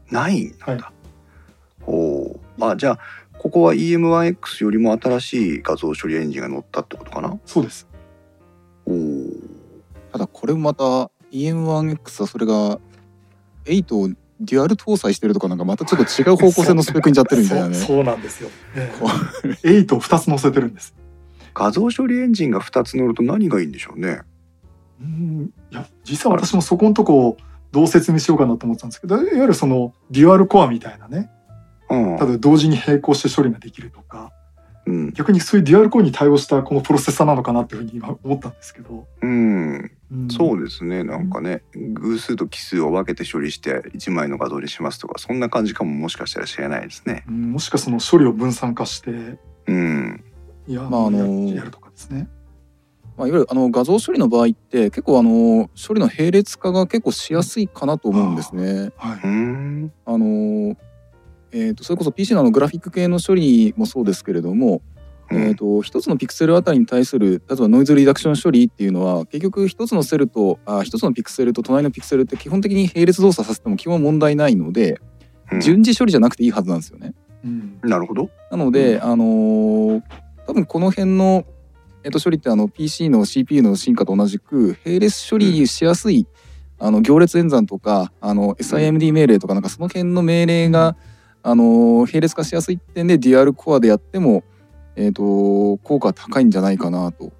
[0.10, 0.91] 9なんだ。
[1.86, 2.39] おお。
[2.60, 2.99] あじゃあ
[3.38, 7.38] ここは EM1X よりも新しい画像処理エンジンが乗ったってことかな？
[7.45, 7.88] そうです。
[8.86, 8.95] おお。
[10.12, 12.79] ただこれもまた EM1X はそれが
[13.65, 17.76] 8をデュアル搭載してるとかなんかまたちょっと違う方向性のスペックになってるみたいなね。
[17.76, 18.50] そうなんですよ。
[18.76, 19.10] えこ
[19.63, 20.95] え、 8を2つ載せてるんです。
[21.54, 24.21] 画像処理エンジンが2つ乗ると何がいいんでしょうね。
[25.02, 27.38] うんいや実は私もそこのとこ
[27.71, 31.30] どう説明しようかなと思ってたんですけどいわゆるそのデュアルコアみたいなね
[31.89, 32.26] うんた。
[32.26, 34.32] だ同時に並行して処理ができるとか
[34.86, 35.12] うん。
[35.13, 47.25] 逆にそういうデュアルコアに対応したこのプロセッサーなのかなっていうふうに今思ったんですけど、うん、うんそうですねなんかね偶数と奇数を分けて処理して1枚の画像にしますとかそんな感じかももしかしたら知らないですね。
[47.27, 50.23] うんもしかその処理を分散化してうん。
[50.67, 52.27] いや、まああのーややるとかですね。
[53.17, 58.91] まあ、いわゆるあの画像処理の場合って結構あの処理の並列化が結構しやすいかなと思うんですね。
[58.95, 59.93] はい、うん。
[60.05, 60.77] あの
[61.51, 64.81] えー、とそれこそ PC のあのグラフィック系の処理もそうですけれども、
[65.29, 75.01] えー、と一つのピクセルあたりに対する例えばノイズリダクション処理っていうのは結局一つのセルとあ一つのピクセルと隣のピクセルって基本的に並列動作させても基本問題ないので
[75.51, 75.59] うん。
[75.61, 77.13] 順次処理じゃなくていいはずなんですよね。
[77.43, 77.79] うん。
[77.83, 78.29] なるほど。
[78.51, 80.03] なので、あのー
[80.45, 81.45] 多分この辺の、
[82.05, 86.25] えっと処理ってあの PC の CPU の進化と同じく並列処理しやすい、
[86.79, 90.95] あの行列演算とかあの SIMD 命令とかなんかその辺の命令が、
[91.43, 94.45] あのー並列化しやすい点でデュアルコアでやっても、
[94.97, 97.31] えっと効果は高いんじゃないかなと。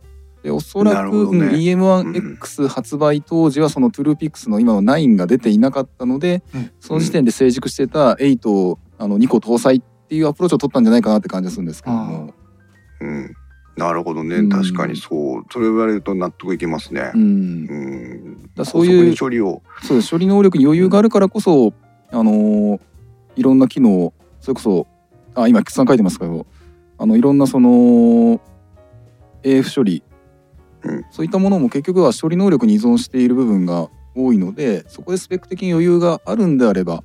[0.44, 12.34] でおそならく、ねうん EM1X 発売当時はその TruePix の今の9が出ていなかったので、うんその時点で成熟してた8をあの2個搭載っていうアプローチを取ったんじゃないかなって感じがするんですけども。
[13.02, 13.34] うん。
[13.76, 17.18] なるほどねうん確かにそうそれ言われると納得いきますねう。
[17.18, 18.50] んうん。
[18.56, 19.62] だそういう処理を。
[19.84, 21.74] そう処理能力に余裕があるからこそ、
[22.12, 22.80] あのー
[23.36, 24.88] いろんな機能それこそ
[25.36, 26.48] あ今菊池さん書いてますけど
[26.98, 28.42] あのいろんなその
[29.44, 30.04] AF 処理、
[30.84, 31.06] うん。
[31.12, 37.04] そういったものも結局は処理能力に依存している部分が多いのでそこでスペック的に余裕があるんであれば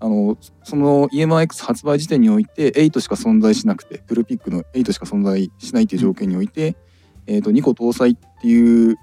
[0.00, 6.76] あのその E-M1X 発売時点において8しか存在しなくて TruePic の8しか存在しないっていう条件において、
[7.26, 8.96] えー、と2個搭載っていう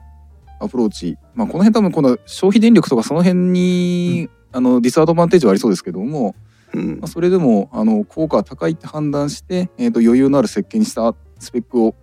[0.60, 6.34] アプローチ、まあ、この辺多分この消費電力とかその辺に、あのディスアドバンテージはありそうですけども、
[6.76, 11.96] うんまあ、それでもあの効果が高いって判断して、えー、と余裕のある設計にしたスペックを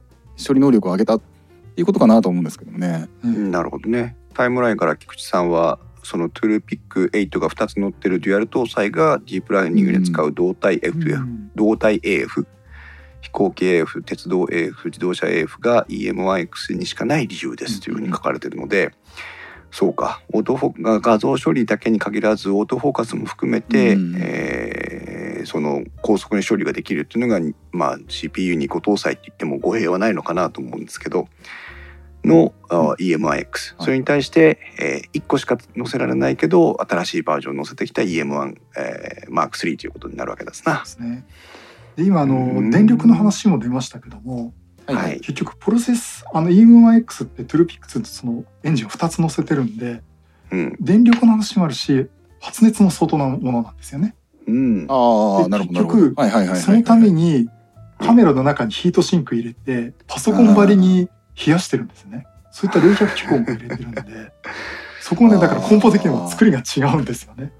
[0.44, 3.08] 処理能力を上げたっていうことかなと思うんですけどもね。
[3.24, 4.16] うんなるほどね。
[4.34, 12.46] タイムラインから菊池さんはその TruePic 8が2つ載ってるデュアル搭載がディープラーニングで使う動体 F、うん動体 AF
[13.20, 18.92] 飛行機 AF 鉄道 AF 自動車 AF が EM1X にしかない理由ですというふうに書かれてるので、
[19.72, 20.22] そうか。
[20.32, 24.16] オートフォ画像処理だけに限らずオートフォーカスも含めて、うん。
[24.18, 31.28] えーその高速に処理ができるっていうのが、まあ、CPU に個搭載って言っても語弊はないのかなと思うんですけど
[32.24, 40.78] の、あ EM1X それに対して、え1個しか載せられないけど新しいバージョンを載せてきた EM1、えー、Mark3 ということになるわけですな。
[40.78, 40.84] で。
[40.84, 41.24] すね。
[41.96, 42.64] で今あうん。
[42.66, 44.54] の電力の話も出ましたけども
[44.86, 50.02] はいはい結局プロセスあの EM1X ってトゥルピックスそのエンジンを2つ載せてるんで
[50.50, 52.08] うん電力の話もあるし
[52.40, 54.14] 発熱も相当なものなんですよね。
[54.46, 55.96] うんあなるほどなるほど。
[55.96, 57.48] 結局はいはいはいはい、そのために
[57.98, 61.08] カメラの中にヒートシンク入れてパソコンばりに
[61.46, 62.26] 冷やしてるんですね。
[62.50, 64.02] そういった冷却機構も入れてるんで
[65.00, 67.52] そこもねだから根本的にも作りが違うんですよね。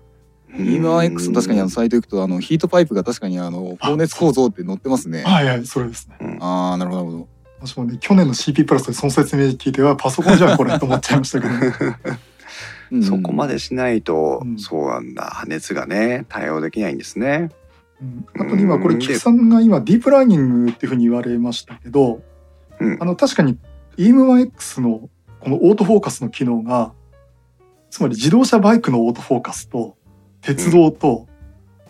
[0.55, 5.23] EM1X の確かにあのサイト行くとあのヒートパイプが確かにあの放熱構造って載ってますね。
[5.23, 6.17] はいはいそれですね。
[6.21, 6.43] うん。
[6.43, 7.29] ああなるほどなるほど。
[7.67, 11.55] 私もね去年の CP プラスでその説明聞いてはパソコンじゃんこれと思っちゃいましたけど、
[12.93, 13.03] うん。
[13.03, 14.59] そこまでしないと、うん。
[14.59, 17.51] そうなんだ熱がね対応できないんですね。
[18.01, 18.27] うん。
[18.35, 19.01] あとね今これうん。
[19.01, 22.21] 菊池さんが今ディープラーニングっていうふうに言われましたけど
[22.79, 22.99] うん。
[23.01, 23.59] あの確かに
[23.97, 25.09] EM1X の
[25.41, 26.93] このオートフォーカスの機能が
[27.91, 29.97] つまり自動車バイクのオートフォーカスと
[30.43, 31.27] 鉄道と、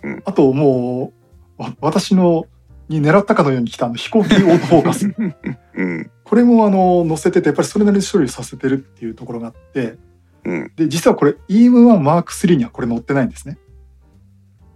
[0.02, 0.12] うん。
[0.12, 0.22] うん。
[0.24, 1.12] あとも
[1.58, 2.46] うわ私の
[2.88, 5.12] に狙ったかのように来たあの飛行機オートフォーカス。
[5.74, 6.10] うん。
[6.24, 9.96] これもあの載せててやっぱりそれなりに処理させてるっていうところがあって
[10.44, 10.72] うん。
[10.76, 13.58] で実はこれ EM1 Mark3 にはこれ載ってないんですね。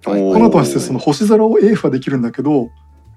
[0.04, 2.70] はいこの後はしてその星空を AF はできるんだけど、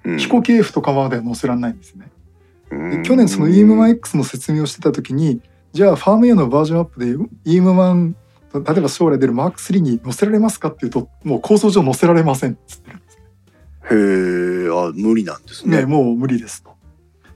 [0.03, 0.17] うん。
[0.17, 2.11] 飛行機 AF とかまでは載せられないんですね。
[2.71, 2.89] うん。
[2.91, 5.41] で去年その EM1X の説明をしてた時に
[5.71, 8.13] じゃあファームウェアのバージョンアップで EM1
[8.53, 13.19] 例えば将来出る Mark3 に載せられますかっていうともう構想上載せられませんっつってるんです
[13.91, 15.77] へえあ無理なんですね。
[15.77, 16.75] ねもう無理ですと。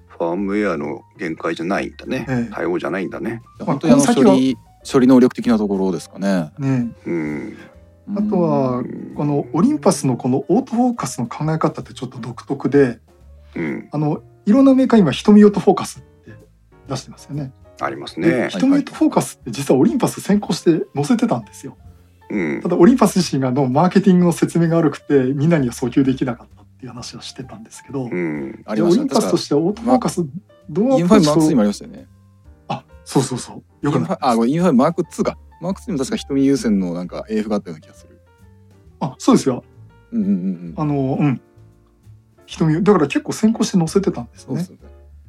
[0.08, 2.52] ファームウェアの限界じゃないんだね、ええ。
[2.54, 3.42] 対応じゃないんだね。
[3.60, 4.58] 本当にあの処理
[4.90, 6.52] 処理能力的なところですかね。
[6.60, 7.58] ねうん。
[8.16, 8.84] あとは
[9.16, 13.00] このオリンパスのこのオートフォーカスの考え方ってちょっと独特で
[13.56, 13.90] うん。
[13.92, 16.32] あのいろんなメーカー今瞳オートフォーカスって
[16.88, 17.52] 出してますよね。
[17.80, 21.78] ありますでね瞳オートフォーカスって実はオリンパス先行して載せてたんですよ。
[22.30, 29.10] うんただオリンパス自身がのマーケティングの説明が悪くてみんなには訴求できなかったっていう話をしてたんですけど、うんありましたね。
[29.10, 30.26] じゃあオリンパスとしてはオートフォーカス
[30.70, 32.08] どうアインプローチファイマーク2にもとありましたよね。
[32.70, 35.38] あそうそうそうよくインないファあインファイマーク2か。
[35.62, 38.20] マーク2にも確か瞳優先のなんか AF があったような気がする。
[39.00, 39.64] あそうですよ
[40.12, 40.74] うんうんうんうん。
[40.78, 41.42] あのうん
[42.46, 44.70] 瞳だから結構先行して載せてたんですねそうです。
[44.72, 44.78] ね。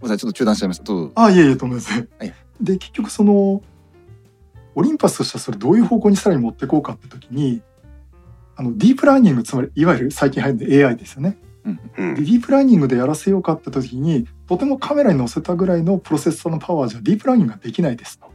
[0.00, 0.85] ごめんなさいちょっと中断しちゃいました。
[0.85, 1.12] どうぞ。
[1.14, 1.92] あいえいえと思います。
[1.92, 2.34] はい
[2.64, 3.62] で結局その
[4.74, 7.62] オリンパスとしてはそれどういう方向にさらに持っていこうかって時に
[8.57, 11.38] あのディープラーニングつまりいわゆる最近流行る AI ですよね。
[11.64, 18.27] うんでディープラーニングでやらせようかって時にとてもカメラに載せたぐらいのプロセッサーのパワーじゃディープラーニングができないですと。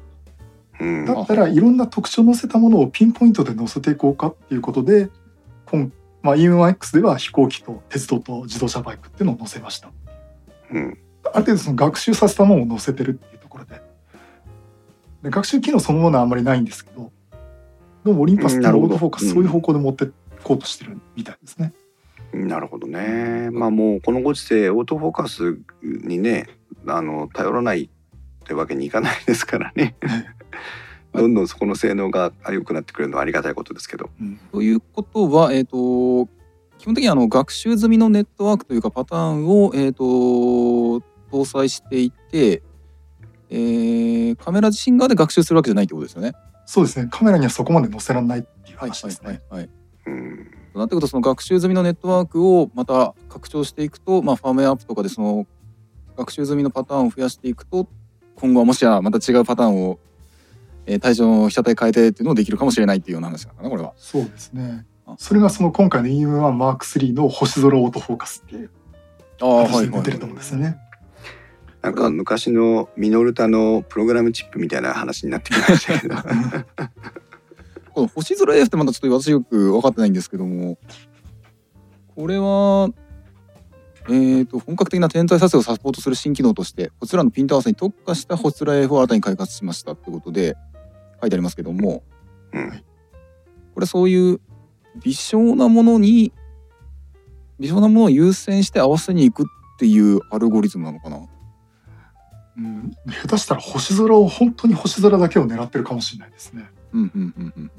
[0.80, 5.10] うんだったらいろんな特徴を載せたものをピンポイントで載せていこうかっていうことで
[5.72, 5.92] 今、
[6.24, 9.92] まあ、EM1X では飛行機と鉄道と自動車バイクっていうのを載せました。
[10.72, 10.98] うん
[11.32, 13.82] ある程度その学習させたものを載せてるっていうところで
[15.24, 17.12] で学習機能そのものはあんまりないんですけど
[18.04, 20.08] どうもオリンパスっていうのはうんなるほどオートフォーカスうんそういう方向で持ってい
[20.44, 21.74] こうとしてるみたいですね。
[22.34, 23.50] なるほどね。
[23.52, 26.48] まあもうこのご時世オートフォーカスにね
[26.88, 27.90] あの頼らないっ
[28.46, 29.96] てわけにいかないですからね。
[31.14, 34.10] どんどんそこの性能が良くなってくれるのはありがたいことですけど。
[34.22, 36.28] うんということは、えっ、と、
[36.78, 40.04] 基本的にあの学習済みのネットワークというかパターンを、えっ、と、
[41.32, 42.62] 搭載していて、
[43.50, 46.34] えーカメラ自身側で学習するわけじゃないってことですよね。
[46.66, 49.42] そうですねカメラにはそこまで載せられないっていう話ですね。
[49.50, 49.70] はい。
[50.06, 55.48] うんとなってくるとその学習済みのネットワークをまた拡張していくと、まあ、ファームウェアアップとかでその
[56.16, 57.88] 学習済みのパターンを増やしていくと
[58.36, 60.00] 今後はもしやまた違うパターンを、
[60.86, 63.94] えー対象の被写体変えてっていうのもできるかもしれないっていうような話なのかなこれは。
[63.98, 65.16] そうですねあ。
[65.18, 68.70] それがその今回の EM1 マーク3の星空オートフォーカスっていう
[69.42, 70.78] ああ形で出てると思うんですよね。
[71.82, 76.16] なんか昔のミノルタのプログラムチップみたいな話になってきましたけど。
[77.94, 80.78] この星空 AF ってまだちょっと私よく分かってないんですけども
[82.16, 82.90] これは
[84.08, 90.56] えー、と本格的な天体撮影をサポートする新機能としてこちらのピント合わせに特化した星空 AF を新たに開発しましたってことで
[91.22, 92.04] 書いてありますけども
[92.54, 92.84] うん。
[93.74, 94.42] これそういう
[95.04, 96.34] 微小なものに
[97.60, 101.20] 微小なものを優先して合わせに行くっていうアルゴリズムなのかな
[102.60, 106.70] うん、下手したら星空を本当に星空だけを狙ってるかもしれないですね。
[106.94, 107.02] うん。
[107.02, 107.34] うん。
[107.38, 107.72] うんうん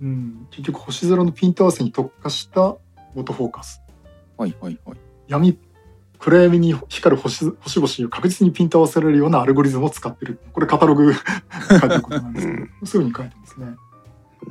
[0.00, 3.80] うん、結局星空のピント合わせに特化したオートフォーカス。
[4.36, 4.98] はいはいはい。
[5.28, 5.58] 闇
[6.18, 10.40] 暗闇に光る星星々を確実にピント合わせられるようなアルゴリズムを使ってる。
[10.52, 11.20] これカタログ 書
[11.76, 13.66] いてることなんですけど、そういうふうに書いてますね。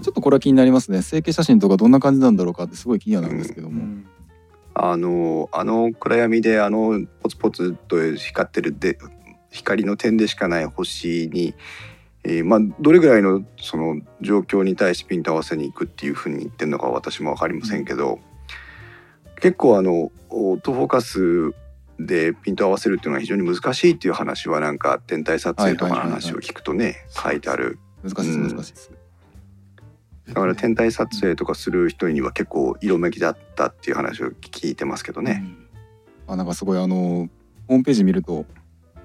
[0.01, 1.01] ちょっとこれは気になりますね。
[1.01, 4.05] 成形写真とかどんな感じなんだろうかってすごい気にはなるんですけども、うん
[4.75, 8.97] あのあの暗闇であのポツポツと光ってるで
[9.51, 11.53] 光の点でしかない星に、
[12.23, 18.19] えーまあ、どれぐらいのその状況に対してピント合わせに行くっていうふうに言ってるのか私も分かりませんけど、
[19.41, 21.53] 結構あのオートフォーカス
[21.99, 27.77] でピント合わせるっていうのは非常に難しいっていう話はなんか天体撮影とかの話を聞くとね書いてある。
[28.03, 28.91] 難しい難しいです、
[30.27, 35.43] だから天体撮影とかする人には結構色めきだったっていう話を聞いてますけどね。
[36.27, 37.29] あなんかすごいあの
[37.67, 38.45] ホームページ見ると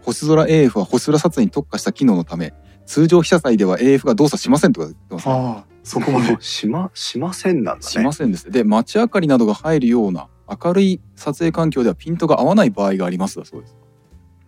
[0.02, 2.54] 星空 AF は星空撮影に特化した機能のため
[2.86, 5.34] 通常被写体では AF が動作しませんとか言ってますね。
[5.34, 6.36] ああそこまで。
[6.40, 7.90] しましませんなんだね。
[7.90, 8.12] しま。
[8.12, 8.52] せんですね。
[8.52, 13.38] で街明かりなどが入るような明るい撮影環境ではピントが合わない場合があります。
[13.38, 13.76] だそうです。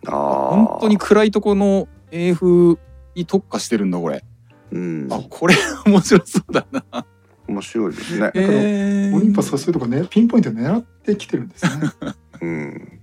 [0.07, 0.49] あー。
[0.49, 2.79] 本当に暗いとこの AF
[3.15, 4.23] に特化してるんだこれ
[4.71, 5.55] うんあこれ
[5.85, 7.05] 面白そうだな
[7.47, 8.31] 面白いですね。
[8.33, 11.71] えオリンパスはそういうとこねピンポイントで狙ってきてるんですね。
[12.41, 13.01] うん。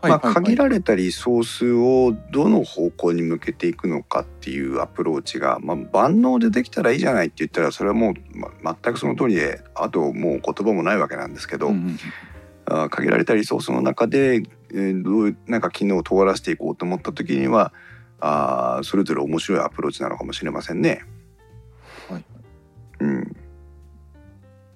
[0.00, 8.14] はいまあ限られたリソースをどの方向に向けていくのかっていうアプローチが、まあ、万能でできたらいいじゃないって言ったらそれはもう、
[8.62, 11.98] ま全くその通りであともう言葉もないわけなんですけど、うんうん
[12.66, 17.72] あー限られたリソースの中で、えーどういうなんか機能を尖らせていこうと思った時には
[18.20, 21.02] あーそれぞれ面白いアプローチなのかもしれませんね。
[22.08, 22.24] はい
[23.00, 23.36] うん、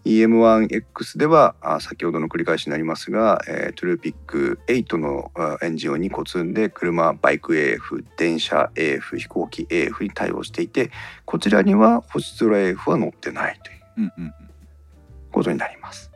[0.04, 10.90] EM1X ではあ先ほどの繰り返しになりますが、えー、 TruePic 8のあエンジンを2個積んで車バイク AF 電車 AF 飛行機 AF に対応していて
[11.24, 14.34] こちらには星空 AF は乗ってないといううんうん
[15.34, 16.12] ことになります。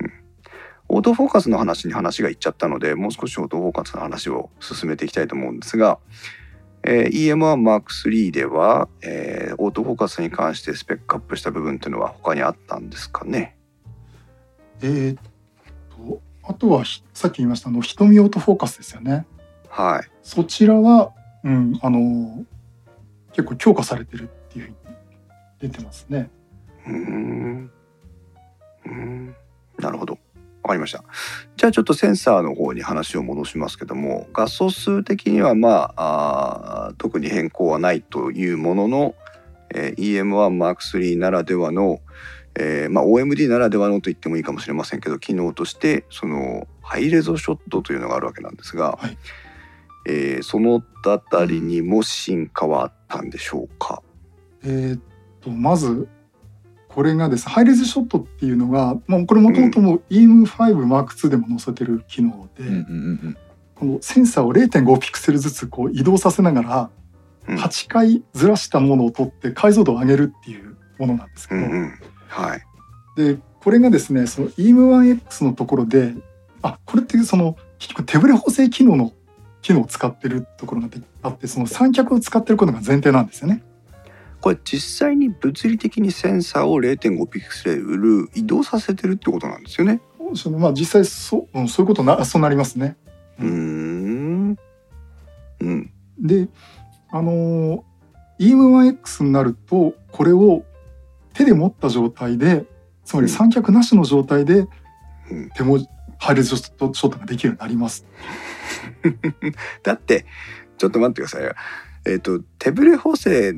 [0.00, 0.12] うん、
[0.88, 5.98] オートフォーカスの話に話がいっちゃったのでもう少しオートフォーカスの話を進めていきたいと思うんですが、
[6.84, 13.56] えー EM1M3 では、えーオートフォーカスに関してスペックアップした部分っていうのは他にあったんですかね？
[14.82, 15.18] えーっ
[16.08, 19.26] とあとはひさっき言いましたあの瞳オートフォーカスですよね。
[19.68, 20.10] はい。
[20.22, 21.12] そちらは、
[21.44, 22.44] うん、あの
[23.32, 24.76] 結構強化されてるっていうふうに
[25.60, 26.30] 出てますね。
[26.86, 27.70] うーん。
[28.86, 29.36] うーん。
[29.78, 30.18] なるほど。
[30.62, 31.02] わかりました。
[31.56, 39.14] じゃあちょっとセンサーの方に話を戻しますけども画素数的にはまああー特に変更はないというものの、
[39.74, 42.00] えー EM1M3 ならではの、
[42.54, 49.18] えーまあ、OMD ならではのと言ってもいいかもしれませんけど機能としてそのハイレゾショットというのがあるわけなんですが、はい
[50.06, 54.02] えーそのあたりにも進化はあったんでしょうか？
[54.62, 55.00] えーっ
[55.40, 56.06] とまず
[56.94, 62.64] これがですねハイレズショットっていうのが、まあ、これもともともう EM5M2 でも載せてる機能で、
[63.74, 66.90] このセンサーを0.5ピクセルずつこう移動させながら
[67.48, 67.58] うん。
[67.58, 72.62] 8回ずらしたものを取って解像度を上げるっていうものなんですけど、うんうん、はい。
[73.16, 76.14] でこれがですねその EM1X のところで
[76.62, 79.12] あこれってその結局手ブレ補正機能の
[79.60, 80.88] 機能を使ってるところが
[81.22, 83.62] あってその三脚を使ってることが前提なんですよね。
[84.42, 90.00] これ実際に物理的にセンサーを0.5ピクセル移動させてるってことなんですよね。
[90.34, 92.96] そのまあ実際そう,、うん、そういうことなそうなりますね。
[93.38, 94.56] うーん。
[95.60, 95.92] うん。
[96.18, 96.48] で
[97.10, 97.82] あのー
[98.40, 100.64] EM1X になるとこれを
[101.32, 102.64] 手で持った状態で
[103.04, 104.66] つまり三脚なしの状態で
[105.30, 105.78] うん手も
[106.18, 108.04] ハイレゾショットができるようになります。
[109.84, 110.26] だって
[110.78, 111.54] ちょっと待ってくださいよ。
[112.04, 113.54] えっ、と手ブレ補正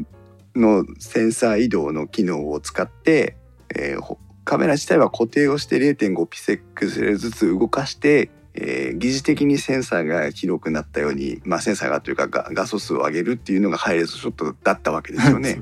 [0.56, 3.36] のセンサー移動の機能を使って、
[3.74, 6.38] えーほカメラ自体は固定をして0.5ピ
[6.74, 15.60] クセルずつ動かして、えー疑似的にセンサーが広くなったように、まあ、センサーがというか画画素数を上げるっていうのがハイレゾショットだったわけですよね。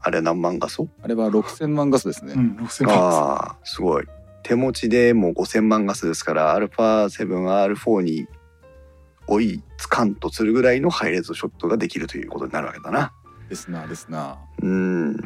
[0.00, 2.32] あれ何万画素あれは6,000万ガスですね。
[2.32, 2.96] うん、6000万。
[2.96, 4.08] ああすごい
[4.42, 8.26] 手持ちでもう5,000万ガスですから α7R4 に
[9.26, 13.12] 追いつかんとするぐらいのハイレゾショットができるということになるわけだな。
[13.48, 14.38] ですなですな。
[14.62, 15.16] うん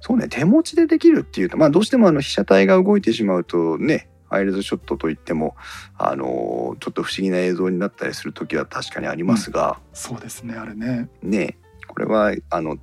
[0.00, 5.56] そうね手持ちでできるっていうとまあどうしてもあの被写体が動いてしまうとねハイレゾショットといっても
[5.96, 11.08] あのちょっと不思議な映像になったりする時は確かにありますが、そうですねあれね。
[11.22, 12.76] ねこれはあの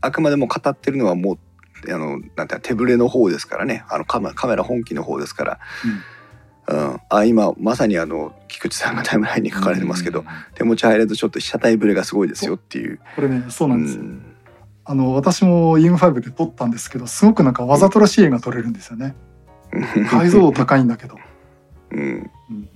[0.00, 1.38] あくまでも語ってるのはもう
[1.88, 6.02] あのなんて手ぶれの方ですからねあのカメラカメラ本機の方ですから、うん
[7.08, 10.24] あ今まさにあの菊池さんがタイムラインに書かれてますけど、
[10.56, 12.98] 手持ちハイレゾちょっと被写体ぶれがすごいですよっていう。
[13.14, 14.02] これねそうなんですよ。
[14.02, 14.36] うん
[14.88, 19.16] あの私も EM5 で撮ったんですけどすごくなんかわざとらしい絵が撮れるんですよね。
[20.10, 21.18] 解像度高いんだけど。
[21.90, 22.68] うんうん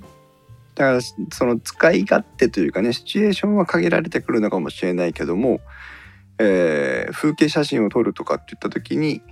[0.75, 5.61] だからその使い勝手というかねシチュエーションは限られてくるのかもしれないけども、
[6.43, 9.23] えー風景写真を撮るとかって言った時に、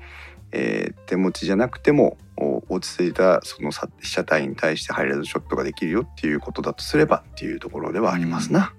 [0.52, 8.74] えー手持ちじゃなくてもお落ち着いたそのさ被写体に対してハイライトショットができるよっていうことだとすればっていうところではありますな。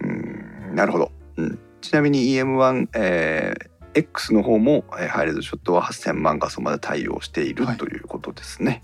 [0.00, 1.58] うんなるほど、うん。
[1.80, 8.82] ちなみに EM1、えー X の方も、えーハイライトショットは8000万画素まで対応しているはいということですね。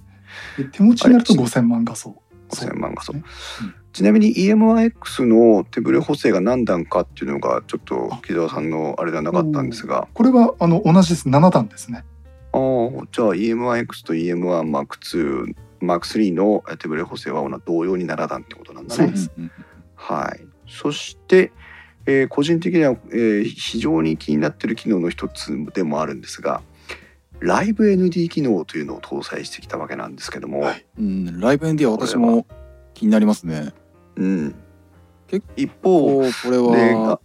[0.57, 2.23] で手持ちになるとはい5000万画素。
[2.49, 11.29] 5000万画素そうですねちなみに EM1X の手ブレ補正が何段かっていうのがちょっと木澤さんのあれではなかったんですがこれはあの同じです。
[11.29, 12.05] 7段ですね。
[12.53, 19.17] ああじゃあ EM1X と EM1M2 M3 の手ブレ補正は同様に7段ってことなんだねそうで。
[19.17, 19.31] す
[19.97, 20.47] はい。
[20.69, 21.53] そして、
[22.07, 26.63] えー個人的には、えー非常に気になってる機能の一つでもあるんですが
[27.41, 32.47] ライブ ND 機能というのを搭載してきたわけなんですけども、はいうん、ライブ ND は私も
[32.95, 33.73] 気になりますね。
[34.17, 34.55] うん。
[35.29, 36.59] 結、一方これで
[36.95, 37.21] は、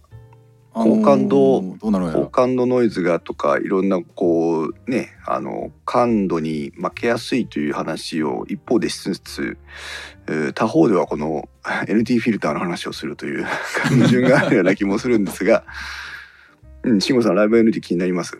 [0.78, 9.58] あ高感度どうなるのや高ろ感度ノイズがとかいろんなこうねあの感度に負けやすいという話を一方でしつつ、
[10.26, 11.48] えー他方ではこの
[11.88, 13.46] ND フィルターの話をするという
[13.88, 15.64] 矛盾があるような気もするんですが、
[16.82, 18.38] うん、慎吾さんライブ ND 気になります？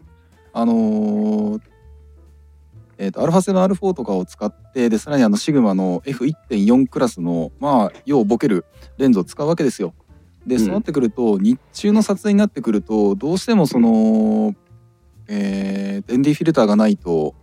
[0.53, 1.61] あのー
[2.99, 8.65] えー、と α7α4 とかを使ってでさらにあのシグマの F1.4 クラスのまあようボケる
[8.99, 9.95] レンズを使うわけですよ。
[10.47, 10.61] でうん。
[10.61, 14.55] そうなってくると、日中の撮影になってくるとどうしてもその、
[15.29, 17.35] えー、ND フィルターがないと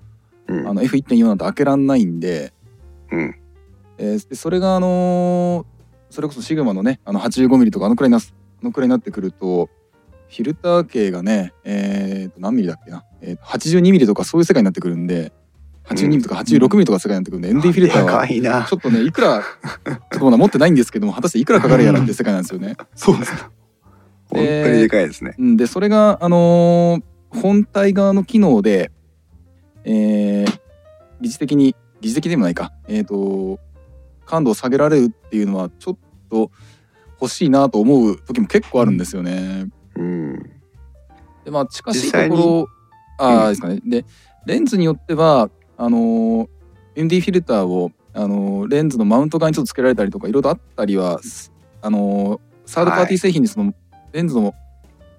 [0.48, 0.68] うん。
[0.68, 2.54] あの F1.4 なんて開けらんないんで,、
[3.12, 3.36] うん。
[3.98, 5.74] えーでそれがあのー
[6.14, 9.66] それこそシグマのねあの 85mm とかあのくらいなすあのくらいになってくると
[10.30, 15.34] フィルター径がねえー、と何ミリだっけな、えー、と 82mm とかそういう世界になってくるんで
[15.86, 22.78] 82mm とか 86mm とか世界になってくるんで、ND フィルターはちょっとねいくらちょっとまだ持ってないんですけども果たしていくらかかるやらって世界なんですよね。
[22.96, 23.42] そうですね。
[24.30, 28.92] 本当にでかいですねうんでそれがあのー本体側の機能で、
[29.86, 30.60] えー
[31.20, 33.60] 疑似的に疑似的でもないか、えー、と
[34.26, 35.98] 感度を下げられるっていうのはちょっ
[36.30, 36.52] と
[37.22, 39.70] 欲しいなと思う時も結構あるんですよね。
[39.96, 40.44] うん
[41.46, 42.68] でまあ近しいところ
[43.18, 43.80] ああ、うんですかね。
[43.86, 44.06] で
[44.46, 46.48] レンズによってはあのー
[46.96, 51.52] ND フィルターをあのーレンズのマウント側にちょっとつけられたりとかいろいろあったりはす
[51.82, 53.74] あのーサードパーティー製品にその
[54.12, 54.54] レンズの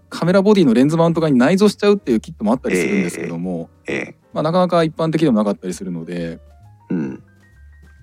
[0.09, 4.17] カメラボディのレンズマウント側に内蔵しちゃうっていうキットもあったりするんですけども、ええ。
[4.33, 6.39] まあ、なかなか一般的でもなかったりするので
[6.89, 7.23] うん。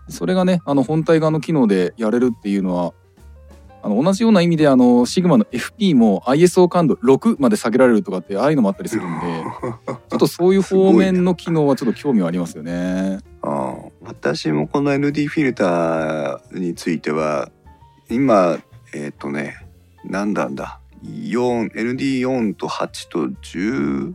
[0.09, 2.93] それがねあの本体側の機能でやれるっていうのは
[3.83, 9.43] あの同じような意味であのシグマの FP も ISO 感度6まで下げられるとかってああいうのもあったりするんで
[10.09, 13.19] ちょっとそういう方面の機能はちょっと興味はありますよね。
[13.41, 17.49] ああ私もこの ND フィルターについては
[18.09, 18.59] 今
[18.93, 19.65] えっ、とね
[20.03, 24.13] 何段だ 4ND4 と8と16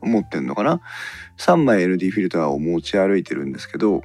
[0.00, 0.80] 持ってんのかな
[1.38, 4.02] ？3枚 ND フィルターを持ち歩いてるんですけど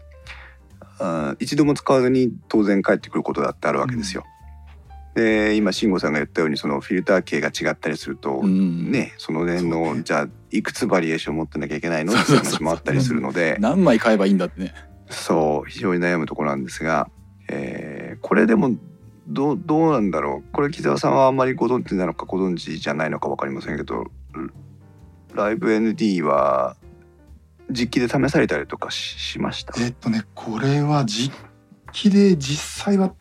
[0.99, 4.23] あー一度も使わずに当然帰ってくることだってあるわけですよ。
[5.17, 8.91] で今慎吾さんが言ったようにそのフィルター系が違ったりすると、うん。
[8.91, 10.03] ねその辺の、ね。
[10.03, 12.13] じゃあいくつバリエーション持ってなきゃいけないの？
[12.13, 13.57] って話もあったりするので。
[13.59, 14.75] 何枚買えばいいんだってね。
[15.09, 17.09] そう非常に悩むところなんですが、
[17.49, 18.71] えーこれでも
[19.27, 20.51] どうどうなんだろう？
[20.51, 24.05] これ木澤さんはあんまりご存知なのかご存知じゃないのか分かりませんけど
[25.33, 26.75] ライブ ND は
[27.69, 29.73] 実機で試されたりとかししました？
[29.81, 31.35] えっとねこれは実
[31.91, 33.13] 機で実際は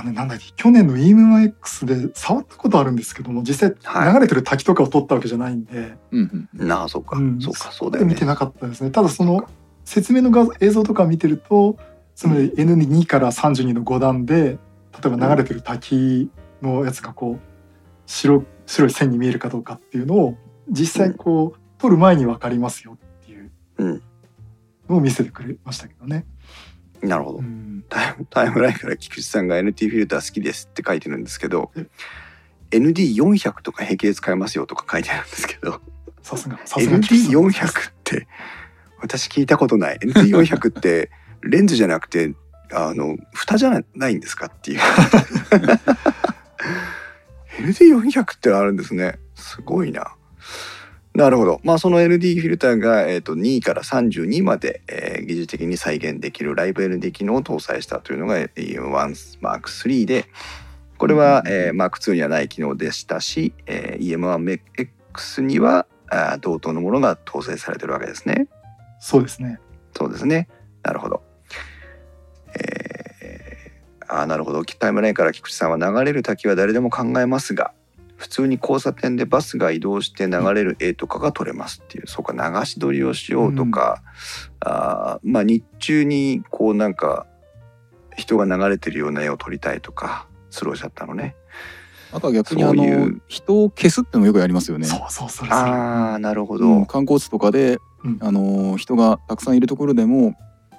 [0.00, 3.76] あのなんだっけ去年の EM1X で触ったことあるんですけども実はい。
[3.82, 7.40] 際流れてる滝とかを撮ったわけじゃないんで、うんうんなあそうか、うん。
[7.40, 8.10] そうかそうだよね。
[8.10, 8.90] で見てなかったですね。
[8.92, 9.48] ただその
[9.84, 11.76] 説明の画像映像とか見てると
[12.14, 14.58] つまり N2 から32の5段で
[15.02, 16.30] 例えば流れてる滝
[16.62, 17.40] のやつがこう
[18.06, 20.36] 白白い線に見えるかどうかっていうのを
[20.70, 24.02] 実際こう撮る前に分かりますよっていううん。
[24.88, 26.24] のを見せてくれましたけどね。
[27.02, 31.88] なるほど、うんタイムタイムラインから菊池さんが NT フィルター好きですって書いてるんですけどえ
[32.70, 35.80] ND400 とか平気で使えますよとか書いてあるんですけど
[36.22, 37.32] さすがさすが菊池さん。
[37.32, 38.28] ND400 って
[39.00, 39.98] 私聞いたことない。
[39.98, 41.10] ND400 って
[41.42, 42.34] レンズじゃなくて
[42.72, 44.80] あの蓋じゃないんですかっていう。
[47.58, 49.18] ND400 ってあるんですね。
[49.34, 50.14] すごいな
[51.14, 60.26] なるほどまあその ND フィルターが、えー、と2から32まで、えー技術的に再現できるライブ ND 機能を搭載したというのが EM1M3 で
[60.96, 68.48] これは、えー、Mark2 にはない機能でしたし、えー EM1X にはあー同等のものが搭載されてるわけですね。
[69.00, 69.60] そうですね。
[69.96, 70.48] そうですね。
[70.82, 71.22] なるほど。
[72.54, 74.64] えー、あーなるほど。
[74.64, 77.72] タイムラインから菊池さんは流れる滝は誰でも考えますが、
[78.18, 84.02] 普通に交差点でバスが移動して流れる絵とかが撮れますっていうそうか流し撮りをしようとか、
[84.58, 87.26] あーまあ日中にこうなんか
[88.16, 91.36] 人が流れてるような絵を撮りたいとかスローしちゃったのね。
[92.12, 94.86] あとは逆にあそういのう人を消すってのもよくやりますよね。
[94.86, 96.66] そうそうそれああなるほど。
[96.66, 100.34] うん観光地とかで、うんあの人がたくさんいるところでも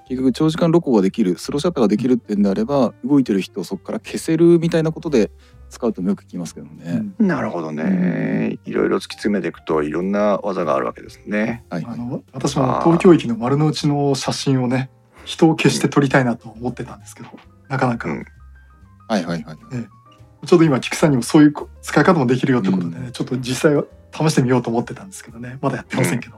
[0.10, 5.32] 結局長時間録画ができるスローシャッターができるってんであれば動いてる人をそこから消せるみたいなことで
[5.70, 7.04] 使うともよく聞きますけどね。
[7.20, 8.60] うんなるほどね。
[8.66, 11.64] いろいろ突き詰めていくといろんな技があるわけですね。
[11.70, 14.90] はいあの私も東京駅の丸の内の写真をね
[15.26, 17.30] 人を消して撮りたいなと思ってたんですけど
[17.68, 18.26] なかなか、うん
[19.08, 19.58] はいはいはい。
[20.46, 26.38] ちょうど今菊さんにもそういう使い方もできるよってことでね、ちょっと実際は試してみようと思ってたんですけどねまだやってませんけど、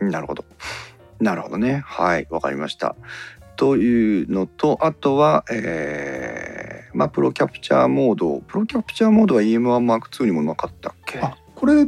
[0.00, 0.44] うんなるほど。
[1.20, 1.82] なるほどね。
[1.86, 2.96] はい、わかりました。
[3.56, 6.63] というのと、あとは、えー、
[6.94, 8.40] まあ、プロキャプチャーモード。
[8.46, 11.18] プロキャプチャーモードは EM1 Mark II にもなかったっけ？
[11.20, 11.86] あこれ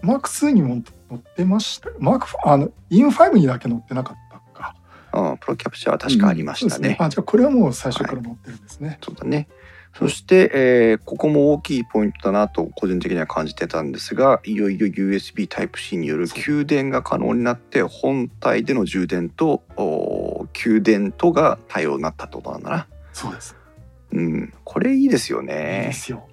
[0.00, 4.76] マーク2にも載ってましたマークあの EM5 にだけ載ってなかったか
[5.12, 6.70] うん、プロキャプチャーは確かありましたね。
[6.70, 9.48] そうですあじゃあこれはもう最初から載ってるんですね、そうだね。
[9.98, 19.62] そして、えーここも大きいポイントだなと個人的には感じてたんですがいよいよ USB Type-C による給電が可能になって本体での充電と
[20.52, 22.86] 給電とが対応になったってことなんだな。
[23.12, 23.56] そうです、
[24.12, 25.92] うん、これいいですよいいねで。
[25.92, 26.28] すよ。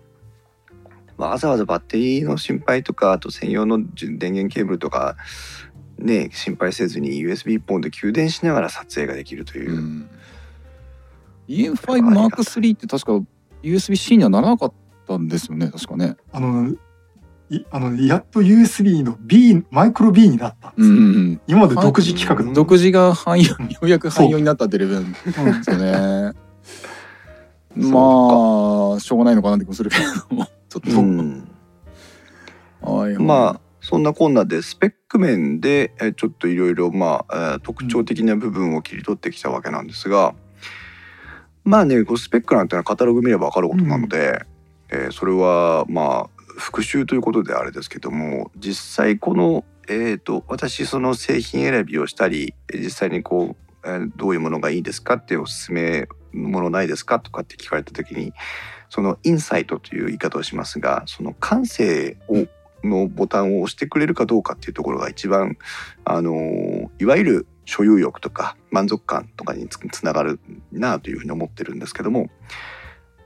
[1.18, 5.16] わざわざバッテリーの心配とかあと専用の電源ケーブルとか
[5.98, 9.72] ね心配せずに USB 1本で給電しながら撮影ができるという。
[9.72, 10.10] う、ん。
[11.48, 13.26] EM5M3 って確か
[13.62, 14.74] USB-C にはならなかっ
[15.08, 16.18] たんですよね確かね。
[16.32, 16.76] あの
[17.50, 21.42] いあのやっと USB の B マイクロ B になったんですよ、ん。
[21.48, 26.45] 今まで独自規格独自が汎用ようやく汎用になったってレベルなんでうんすよね。
[27.76, 29.98] まあしょうがないのかなって気もするけ
[30.30, 30.36] ど。
[30.36, 31.48] も ちょっと、うん。
[33.20, 40.34] まあそんなこんなでスペック面でえちょっといろいろまあえー特徴的な部分を切り取ってきたわけなんですが、
[41.64, 44.42] まあねスペックなんてのはカタログ見れば分かることなので、
[44.90, 58.34] えーそれはまあ復習ということであれですけども実際この、えー、と私その製品選びをしたりえー実際にこう、えーどういうものがいいですかっておすすめのものないですかとかって聞かれた時に
[58.90, 62.48] そのインサイトという言い方をしますがその感性を
[62.84, 65.58] のボタンを押してくれるかどうかっていうところが一番
[66.04, 70.40] あのいわゆる所有欲とか満足感とかにつながる
[70.72, 72.30] なというふうに思ってるんですけども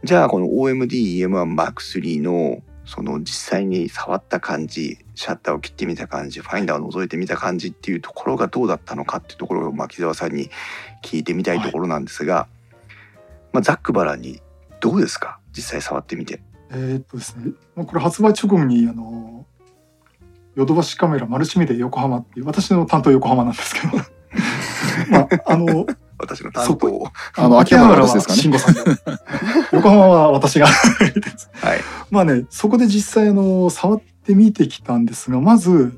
[0.03, 10.49] じゃあこの OMD-EM1M3 のその実際に触った感じシャッターを切ってみた感じファインダーを覗いてみた感じっていうところがどうだったのかっていうところを牧沢さんに
[11.03, 12.47] 聞いてみたいところなんですが、
[13.53, 14.41] まあ、ざっくばらんに
[14.79, 15.39] どうですか？
[15.53, 16.41] 実際触ってみて。
[16.71, 17.51] えーっとですね。
[17.75, 19.45] まあこれ発売直後にあの
[20.55, 23.97] ヨドバシカメラマルチメディ横浜っていう私の担当横浜なんですけど。
[25.09, 25.85] まああの
[26.19, 28.81] 私の担そ当をあの秋葉原ですかね慎吾さんで
[29.71, 30.67] 横浜は私が。
[30.67, 31.79] はい、
[32.11, 35.97] まあねそこで実際あの触ってみてきたんですがまず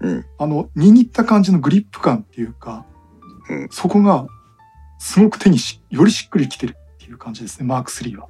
[0.00, 0.24] うん。
[0.38, 2.84] あの握った感じのグリップ感っていうか、
[3.48, 3.68] うん。
[3.70, 4.26] そこが
[4.98, 6.76] すごく手にしよりしっくりきてる
[7.08, 8.28] いう感じですねマーク3は。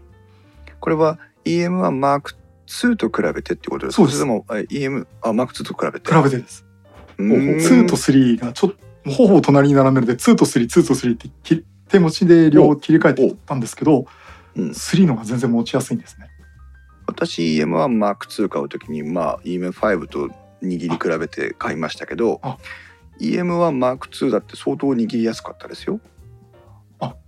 [0.81, 4.03] これは EM1M2 と比べてってことですか？
[4.03, 4.18] そうです。
[4.18, 6.14] れともえ EM あ M2 と比べて。
[6.14, 6.66] 比べてです。
[7.18, 8.70] うーん2と3がちょっ
[9.05, 14.07] とほぼ隣に並んでるので2と32と3ってき手持ちで両切り替えてたんですけど
[14.55, 14.70] うん。
[14.70, 16.29] 3の方が全然持ちやすいんですね。
[17.07, 20.29] 私 EM1M2 買うときにまあ EM5 と
[20.62, 22.59] 握り比べて買いましたけどあ。
[23.20, 26.01] EM1M2 だって相当握りやすかったですよ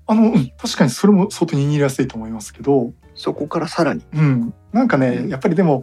[0.08, 4.02] ああの、うん確かにそれも相当握りやすいと思いますけど、そこからさらに。
[4.14, 5.28] うん、なんかね、うん。
[5.28, 5.82] やっぱりでも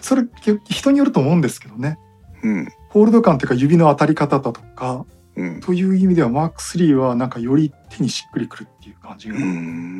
[0.00, 0.24] それ
[0.64, 1.98] 人によると思うんですけどね。
[2.42, 2.68] うん。
[2.90, 5.04] ホールド感というか指の当たり方だとか
[5.36, 5.60] うん。
[5.60, 9.36] という意味ではマーク3はなんかより手にしっくりくるっていう感じが、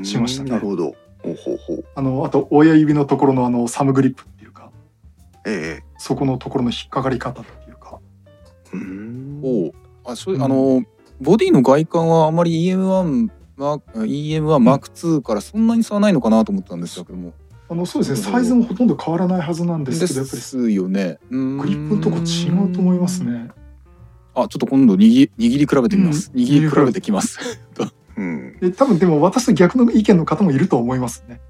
[0.05, 0.51] しましたね。
[0.51, 0.95] なるほど。
[1.23, 1.85] ほうほうほう。
[1.95, 4.71] あのあと親指のところのあのサムグリップっていうか
[5.47, 5.85] ええ。
[5.99, 7.99] そこのところの引っかかり方っていうか。
[8.73, 9.41] うーん。
[9.43, 9.73] おう。
[10.05, 10.43] あそううん。
[10.43, 10.83] あの
[11.21, 17.33] ボディの外観はあまり EM1 マ EM1M2 からそんなに差はないのかなと思ったんですけども。
[17.69, 18.33] あのそうですね。
[18.33, 20.43] サイズもほとんど変わらないはずなんですでけどやっぱり。
[20.43, 21.19] すよね。
[21.31, 23.25] ググリップのとこ違うと思います。
[23.25, 23.49] ね。
[24.35, 26.31] あちょっと今度握り握り比べてみます。
[26.35, 26.41] うん。
[26.43, 27.39] 握り比べてきます。
[28.19, 28.59] うん。
[28.61, 31.41] で多分でも私と逆の意見の方もいると思いますね。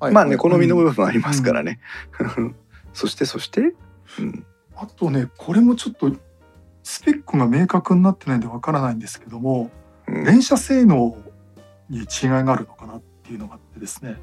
[0.00, 0.12] はい。
[0.12, 1.78] まあね好みの部分もありますからね。
[2.92, 3.74] そしてそして？
[4.18, 4.44] うん。
[4.76, 6.12] あとねこれもちょっと
[6.86, 9.72] スペックが明確になってないんでわからないんですけども
[10.06, 10.24] うん。
[10.24, 11.16] 連射性能
[11.90, 14.16] に違いがあるのかなっていうのがあってですね。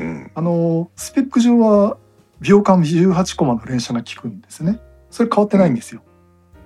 [0.00, 0.30] うん。
[0.34, 1.98] あのスペック上は
[2.40, 4.80] 秒間18コマの連射が効くんですね。
[5.10, 6.02] それ変わってないんですよ、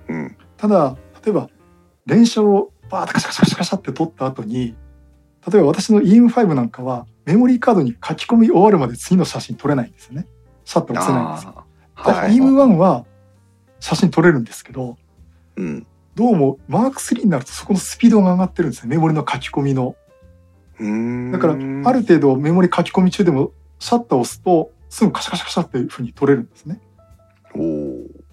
[0.07, 0.37] うん。
[0.55, 1.49] ただ例えば
[2.05, 4.77] 連射をバーッとカシャカシャカシャカシャって取った後に
[5.51, 10.27] 例えば私の EM5 なんかはメモリーカードに書き込み終わるまで次の写真撮れないんですよね。
[10.63, 11.65] シャッター押せないんですよ。
[11.95, 12.37] あだからーはい。
[12.37, 13.05] EM1 は
[13.81, 14.97] 写真撮れるんですけど
[15.55, 15.87] うん。
[16.15, 18.95] どうもマーク3になるとそこのスピードが上がってるんですね。
[18.95, 19.95] メモリの書き込みの。
[21.31, 21.57] だからあ
[21.93, 26.81] る程度メモリ書き込み中でもシャッターを押すとすぐカシャカシャカシャっていうふうに撮れるんですね。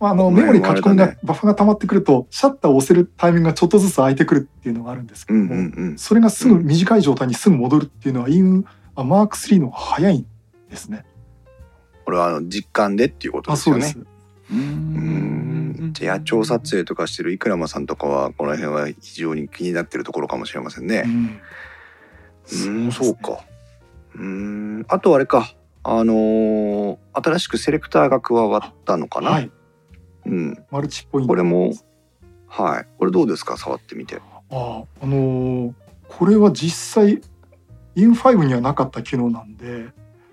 [0.01, 1.19] まあ、あのねメモリ書き込みが、ね。
[1.23, 8.65] バッファが溜まってくるとシャッターを押せるタイミングがちょっとずつ空いてくるっていうのがあるんですけうんども、うんうんそれがすぐ短い状態にすぐ戻るっていうのは EU
[8.95, 10.27] あマーク3の方が早いん
[10.71, 11.05] ですね。
[12.05, 13.87] これはあの実感でっていうことあですよね。
[13.87, 13.99] そ
[14.51, 21.05] うんじゃあ野鳥撮影とかしてるイクラマさんとかはこの辺は非常に気になってるところかもしれませんね。
[21.07, 23.45] うんそうか。
[24.15, 29.31] うーんあとあれかあのー新しくセレクターが加わったのかな。
[29.31, 29.51] はい、
[30.27, 31.29] うんマルチポイント。
[31.29, 31.73] これも
[32.47, 33.57] はいこれどうですか？
[33.57, 34.17] 触ってみて。
[34.51, 35.73] ああのー
[36.09, 37.21] これは実際
[37.97, 39.89] E-M5 にはなかった機能なんで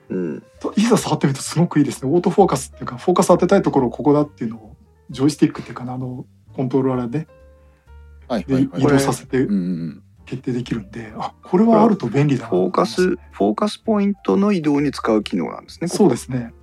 [0.10, 0.44] うん。
[0.76, 2.12] いざ触ってみるとすごくいいですね。
[2.12, 4.76] オートフォーカスっていうかフォーカス当てたいところここだっていうのを
[5.10, 7.28] ジョイスティックっていうかなあのコントローラーでで
[8.28, 8.82] はいはいはい。
[8.82, 12.50] 移動させてうんうん決定できるんであこれはあると便利だな。
[12.50, 15.88] フォーカスフォーカスポイントの移動に使う機能なんですね。
[15.88, 16.54] そうですすね。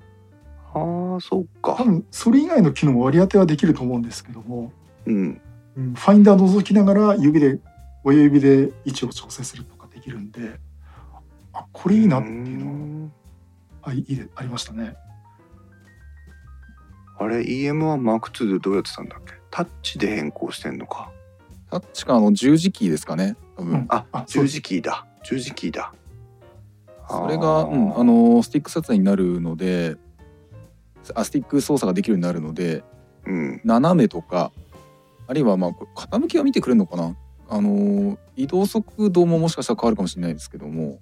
[0.74, 1.84] ああそう多か。
[1.84, 4.72] 分それ以外の機能も割り当てはできると思うんですけども、
[5.06, 5.40] うん。
[5.76, 7.58] うん、ファインダー覗きながら指で
[8.04, 10.58] 親指で位置を調整するとかできるんで
[11.52, 12.91] あこれいいなっていうのはん
[13.82, 14.96] あいいでありましたね。
[17.18, 19.34] あれ EM1 マーク2でどうやってたんだっけ？
[19.50, 21.10] タッチで変更してんのか。
[21.70, 23.86] タッチかあの十字キーですかね多分、うん。
[23.88, 25.06] あ十字キーだ。
[25.24, 25.92] 十字キーだ。
[27.08, 29.96] それが、うん、あのスティック撮影になるので
[31.14, 32.84] あスティック操作ができるようになるので
[33.26, 33.60] うん。
[33.64, 34.52] 斜めとか
[35.26, 37.16] あるいはまあ傾きは見てくれるのかな？
[37.48, 41.00] あの移動速度ももしかしたら変わるかもしれないですけども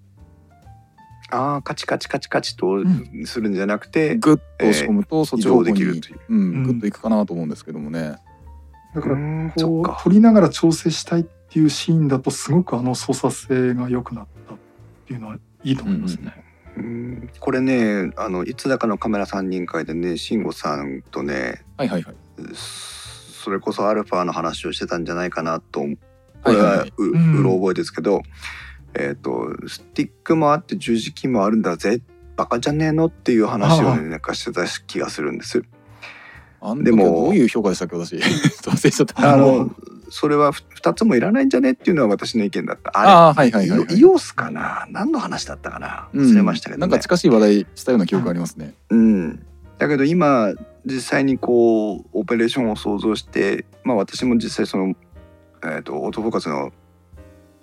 [1.31, 6.18] ああカチカチカチカチとんするんじゃなくて、グッと押し込むとそっち方向移動できるにという。
[6.28, 8.16] うん、グッといくかなと思うんですけどもね。
[8.95, 10.01] だからこうっか。
[10.03, 14.59] 撮りながら調整したいっていうシーンだとすごくあの操作性が良くなったっ
[15.07, 16.45] ていうのはいいと思いますね。
[16.76, 22.14] うんこれねあのいつだかのカメラ3人会でね慎吾さんとねはいはいはい。
[22.55, 25.99] それこそアルファの話をしてたんじゃないかなと思う
[26.43, 28.22] これはいはいはいはううんうろ覚えですけど、
[28.95, 32.01] えっ、とスティックもあって十字キーもあるんだぜ
[32.36, 35.62] バカじゃねえのっていう話をねなんかしてた気がするんです。
[36.82, 38.20] でもどういう評価でしたっけ私？
[39.16, 39.70] あの
[40.11, 42.91] それはふ2つもいらないんじゃねっていうのは私の意見だった。
[42.99, 44.86] あれああはいはいはいはいイオスかな？
[44.91, 46.09] 何の話だったかな？
[46.14, 46.80] 忘れましたけどね。
[46.80, 48.74] なんか近しい話題したような記憶がありますね。
[48.91, 49.47] うん、
[49.78, 50.53] だけど今
[50.84, 54.95] 実際にこうオペレーションを想像して、まあ、私も実際その、
[55.62, 56.72] えー、とオートフォーカスの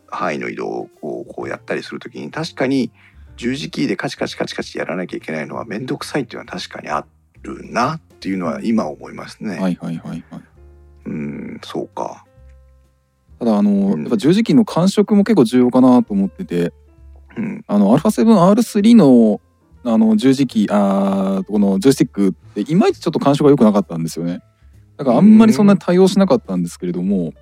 [0.09, 2.91] 範囲の移動をこうこうやったりするときに確かに
[3.35, 7.05] 十字キーでカチカチカチカチやらなきゃいけないのは面倒くさいっていうのは確かにあ
[7.43, 9.59] るなっていうのは今思いますね。
[9.59, 10.43] はいはいはいはい。
[11.05, 12.25] うんそうか。
[13.39, 16.73] ただあの、うんやっぱ十字キーの感触も結構重要かなと思ってて
[17.37, 19.41] うんあの α7R3 の
[19.83, 24.41] あの十字キーあーこのジョイスティックっていまいちちょっと感触が良くなかったんですよね
[24.97, 27.33] だからあんまりそんなに対応しなかったんですけれども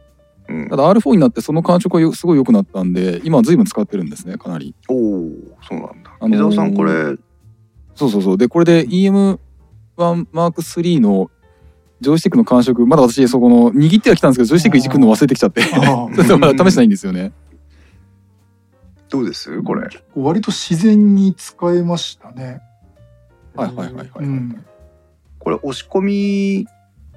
[0.47, 0.69] うん。
[0.69, 4.75] た、だ R4 になってその感触がよすごい良くなったんで今は随分使ってるんですねかなり。
[4.89, 5.31] おお
[5.67, 6.15] そうなんだ。
[6.19, 7.15] あのーさんこれ？
[7.95, 8.37] そうそうそう。
[8.37, 9.37] でこれで EM1
[9.97, 11.31] マーク3の
[12.01, 15.63] ジョイスティックの感触まだ私そこの握ってはきたんですけどジョイスティックいじくの忘れてきちゃって。
[15.63, 17.31] ああ ちょっとまだ試してないんですよね。
[19.09, 19.61] どうです？
[19.63, 19.87] これ。
[20.15, 22.59] 割と自然に使えましたね。
[23.55, 24.25] はいはいはいはいはい。
[24.25, 24.65] うん。
[25.39, 26.67] これ押し込み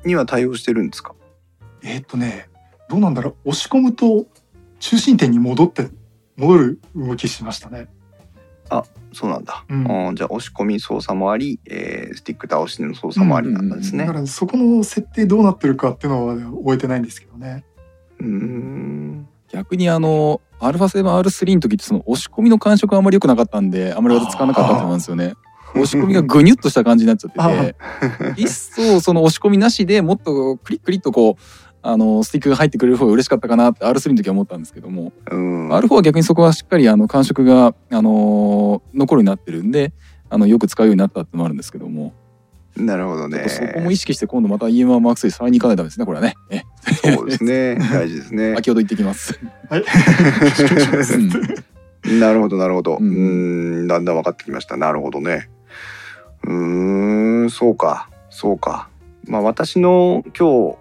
[0.05, 1.15] には対応してるんですか？
[1.83, 2.49] えーっとね
[2.89, 4.27] どうなんだろう押し込むと
[4.81, 5.89] 中心点に戻って
[6.37, 7.89] 戻る動きしましたね。
[9.13, 9.65] そうなんだ。
[9.69, 14.07] うんじゃあ押し込み操作もあり、えースティック倒しの操作もありなんですね。
[14.07, 17.65] だからそこの設定どうなってるかっていうのは覚えてないんですけどね。
[18.21, 19.29] うーん。
[19.51, 25.35] 逆にあの α7R3 の時ってその押し込みの感触があまり良くなかったんであまり私使わなかったと思うんですよね。
[25.73, 27.75] 押し込みがぐにゅっとした感じになっちゃって
[28.37, 31.43] て一層その押し込みなしでもっとクリックリッとこう
[31.83, 35.69] あのスティックが入ってくれる方が嬉しかったかなって R3 の時は思ったんですけども、うん。
[35.73, 39.93] R4 は逆にそこはしっかりあの感触が、あの残るようになってるんで
[40.31, 42.13] あのよく使うようになったってのもあるんですけども、
[42.77, 43.49] なるほどね。
[43.49, 46.35] そこも意識して今度また EM1 マーク3触りに行かないとダメですねこれはね。
[46.51, 46.63] え
[47.15, 47.77] そうですね。
[47.93, 48.55] 大事ですね。
[48.55, 49.39] 先ほど言ってきます。
[49.69, 49.85] はい。
[52.05, 52.97] うんなるほどなるほど。
[52.97, 54.77] ううんだんだん分かってきました。
[54.77, 55.51] なるほどね。
[56.45, 58.89] ううーんそうかそうか
[59.27, 60.77] まあ私の今日、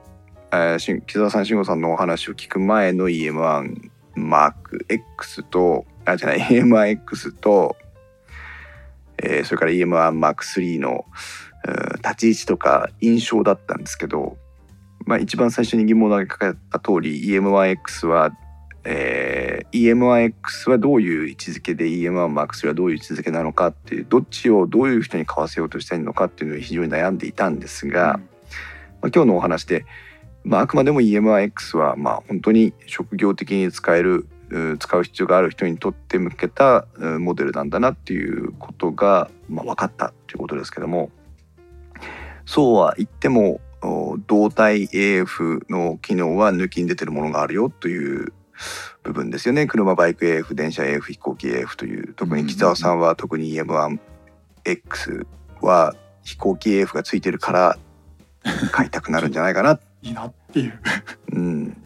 [0.57, 7.75] えーし木澤さん慎吾さんのお話を聞く前の EM1 マーク X とあじゃない EM1X と、
[9.21, 11.03] えーそれから EM1 マーク3の、うん
[11.97, 14.37] 立ち位置とか印象だったんですけど、
[15.05, 18.31] まあ、一番最初に疑問を投げかけた通り EM1X は、
[18.85, 28.19] えー EM1X はどういう位置づけで EM1 マーク3はどういう位置づけなのかっていうどっちをどういう人に買わせようとしたいのかっていうのを非常に悩んでいたんですが、
[29.01, 29.85] まあ、今日のお話で、
[30.47, 34.27] まあ、あくまでも EM1X はまあ本当に職業的に使える
[34.79, 36.87] 使う必要がある人にとって向けた
[37.19, 41.11] モデルなんだなっていうことが、まあ、分かったということですけども。
[42.45, 48.31] そうは言ってもお動体 AF の機能は抜きに出てるものがあるよという
[49.03, 49.67] 部分ですよね。
[49.67, 52.13] 車バイク AF 電車 AF 飛行機 AF という。
[52.13, 55.27] 特に木澤さんは特に EM1X
[55.61, 55.93] は
[56.23, 57.77] 飛行機 AF がついてるから
[58.71, 60.31] 買いたくなるんじゃないかな、いいな。
[60.59, 60.79] っていう。
[61.33, 61.77] うん、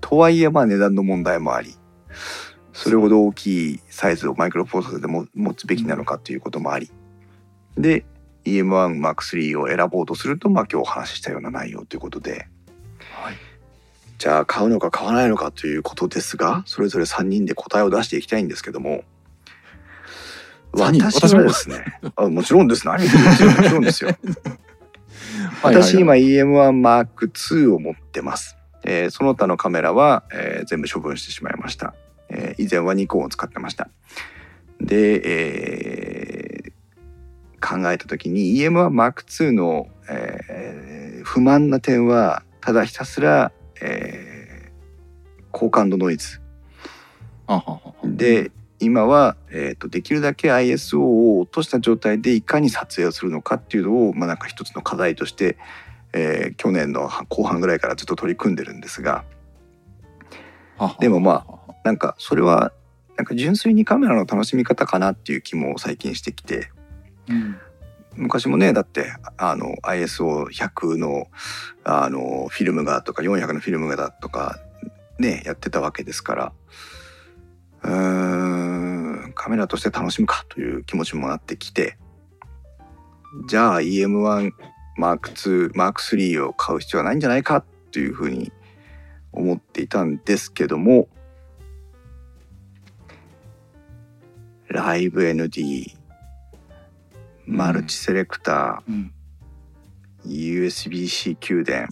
[0.00, 1.74] とはいえまあ値段の問題もあり
[2.72, 6.90] それほど大きいサイズをマイクロプロセッサーでも持つべきなのかということもあり。
[7.76, 8.04] で
[8.44, 12.48] EM1M3 を選ぼうとするとまあ今日お話ししたような内容ということで。
[13.22, 13.34] はい。
[14.18, 19.04] じゃあ買うのか買わないのかということですがそれぞれ3人で答えを出していきたいんですけども。
[20.74, 23.42] 私はですねあもちろんです何言ってるんです。
[23.44, 24.10] よもちろんですよ
[25.62, 31.94] 私今 EM1M2 を持ってます、えーその他のカメラは、えー全部処分してしまいました、
[32.28, 33.88] えー以前はニコンを使ってました。
[34.80, 36.72] で、えー
[37.64, 44.72] 考えた時に EM1M2 の、えー不満な点はただひたすら、えー
[45.52, 46.40] 高感度ノイズ。
[48.04, 48.50] で
[48.82, 55.56] 今は、えー、とできるだけ ISO を落とした状態でいかに撮影をするのかっていうのを、まあ、なんか一つの課題として、
[56.12, 59.24] えー去年の後半ぐらいからずっと取り組んでるんですが。
[60.98, 61.46] でもま
[61.84, 62.72] なんかそれは
[63.16, 66.70] なんか純粋にカメラの楽しみ方かなっていう気も最近してきて。
[67.28, 67.56] うん。
[68.14, 71.28] 昔もねだってあの ISO100 の
[71.84, 74.58] あのフィルムがとか400のフィルムがだとか
[75.18, 76.52] ねやってたわけですから。
[77.84, 78.71] うーん
[79.32, 81.98] カメラとして楽しむかという気持ちもなってきて
[83.46, 84.52] じゃあ EM1
[84.98, 88.52] M2 M3 を買う必要はないんじゃないかというふうに
[89.32, 91.08] 思っていたんですけども
[94.68, 95.94] ライブ ND
[97.46, 99.12] マルチセレクタうん。
[100.26, 101.88] ー、USB-C 給電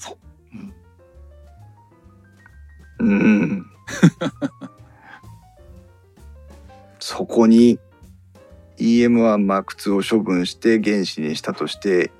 [3.01, 3.09] うん。
[3.09, 3.67] うん
[7.01, 7.79] そこに
[8.79, 12.11] EM1M2 を処分して原子にしたとして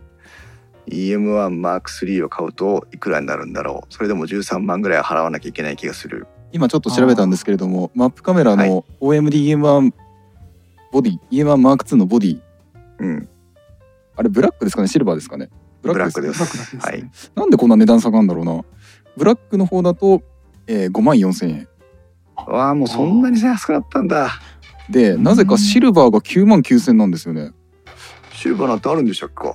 [0.89, 3.95] EM1M3 を買うといくらになるんだろう。
[3.95, 6.27] それでも13万ぐらいは払わなきゃいけない気がする。
[6.53, 8.69] 今ちょっと調べたんですけれどもマップカメラはい。
[8.69, 9.93] の OMD-EM1
[10.91, 12.41] ボディ EM1M2 のボディ
[12.99, 13.29] うん。
[14.17, 14.89] あれブラックですかね？
[14.89, 15.49] シルバーですかね？
[15.83, 16.83] ブブラックねですね。
[16.83, 17.11] はい。
[17.35, 18.65] なんでこんな値段差があるんだろうな？
[19.17, 20.23] ブラックの方だと、
[20.67, 21.69] えー、5万4千円。
[22.37, 24.31] わあもうそんなに安くなったんだ
[24.91, 27.53] でなぜかシルバーが9万9千なんですよね。
[28.33, 29.35] シルバーなんてあるんでしたっけ？
[29.35, 29.55] か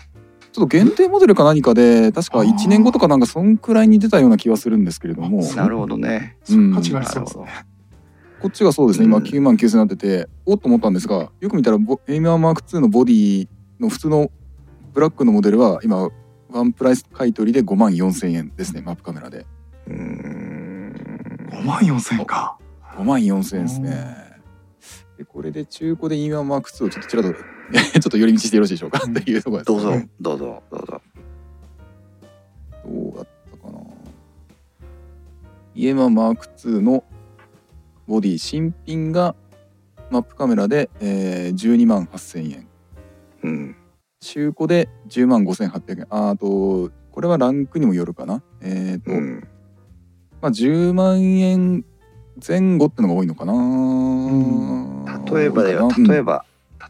[0.51, 5.43] ちょっと限定モデルか何かで確か1年後とかなんかそんくらいに出たような気がするんですけれども。
[5.55, 6.37] なるほどね。
[6.49, 6.73] うん。
[6.73, 7.45] 価値がありそうですね。
[8.41, 9.05] こっちがそうですね。
[9.05, 9.23] 今うん。
[9.23, 13.47] 9万9千になってておっと思ったんですがよく見たらボエイミアーマーク2のボディ
[13.79, 14.31] の普通の
[14.93, 16.09] ブラックのモデルは今
[16.49, 18.81] ワンプライス買い取りで5万4千円ですね。
[18.81, 19.45] マップカメラで。
[19.87, 21.49] うーん。
[21.51, 22.57] 5万4千か。
[22.97, 24.24] 5万4千円ですね
[25.17, 27.39] でこれで中古でイーマーマーク2をちょっとちらっと ちょ
[27.99, 29.01] っと寄り道してよろしいでしょうか？
[29.05, 29.17] うん。
[29.17, 30.09] っていうところですどうぞうん。
[30.19, 31.01] どうぞどうぞ。
[32.85, 33.79] どうだったかな？
[35.73, 37.03] イエママーク2の
[38.07, 39.35] ボディ新品が
[40.11, 42.67] マップカメラで、えー、12万8000円。
[43.43, 43.75] うん。
[44.19, 46.07] 中古で10万5800円。
[46.09, 48.43] ああとこれはランクにもよるかな。
[48.61, 49.47] えっ、と、うん。
[50.41, 51.85] まあ10万円
[52.45, 55.05] 前後ってのが多いのかな、ん。
[55.25, 55.89] 例えばだよ。
[56.07, 56.45] 例えば、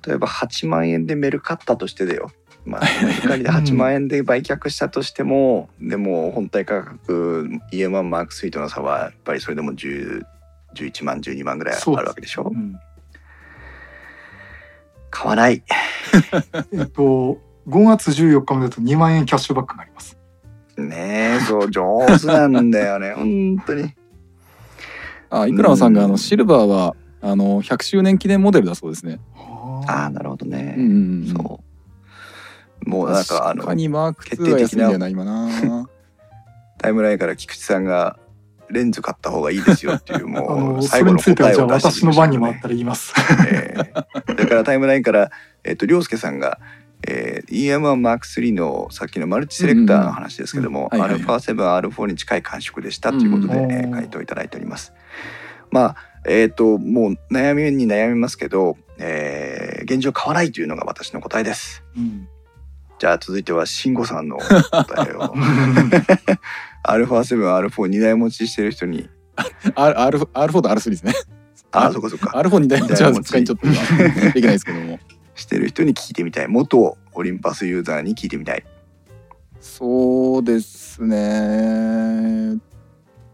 [0.06, 2.32] 例えば8万円でメル買ったとしてだよ。
[2.66, 10.24] まあメルカリで 8万円で売却したとしても、でも本体価格 EM1 マーク3との差はやっぱりそれでも10
[10.76, 12.52] 11万12万ぐらいあるわけでしょ？
[12.54, 12.76] うん。
[15.12, 15.64] 買わない。
[16.74, 20.18] えっと5月14日までだと2万円キャッシュバックがあります。
[20.78, 23.14] ねえそう上手なんだよね。
[23.14, 23.94] 本当に
[25.42, 26.12] あイクラマさんがあうん。
[26.12, 29.20] のシルバーはあの100周年記念モデルだそうですね。
[29.88, 31.28] ああなるほどね、うんうんうん。
[31.28, 31.62] そ
[32.86, 32.90] う。
[32.90, 35.50] もうなんかあの確かにマーク2は安いんだよな今な。
[36.78, 38.20] タイムラインから菊池さんが
[38.70, 43.14] レンズ買った方がいいですよっていうあもう最後の答えじゃあを出してきま私の番にしたけどね回ったら言います。
[43.50, 44.36] えー。
[44.36, 45.32] だからタイムラインから、
[45.64, 46.60] えっと涼介さんが、
[47.08, 50.98] えー、EM1M3 のさっきのマルチセレクターの話ですけども、うん。
[50.98, 51.22] うんはいはい。
[51.22, 53.72] α7R4 に近い感触でしたということで、うん。
[53.72, 54.94] えー回答いただいております。
[55.76, 55.96] まあ
[56.26, 61.84] えっ、ともう悩みに悩みますけど、えー現状買わないというのが私の答えです。
[61.98, 62.28] うん。
[62.98, 65.34] じゃあ続いては慎吾さんの答えを。
[66.88, 69.10] α7R42 台持ちしてる人に。
[69.76, 71.14] R R R4 と R3 ですね。
[71.72, 72.40] ああそこそこか。
[72.40, 73.76] R4 に台持ちはさすがにちょっと今
[74.34, 74.98] できないですけども。
[75.36, 76.48] してる人に聞いてみたい。
[76.48, 78.66] 元オリンパスユーザーに聞いてみたい。
[79.60, 82.60] そうですね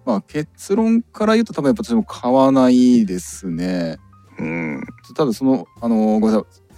[0.05, 3.97] まあ結論から言うと多分やっぱ私も買わないですね
[4.39, 4.83] うん
[5.15, 6.71] ただそのあのごめんなさい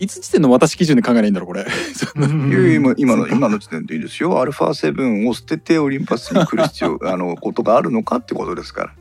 [0.00, 1.66] いつ時点の私基準で考えないいんだろうこれ
[2.74, 4.40] 今今の今の時点でいいですよ。
[4.40, 8.94] アルファ7を捨ててオリンパスに来る必要 あのことがあるのかってことですから。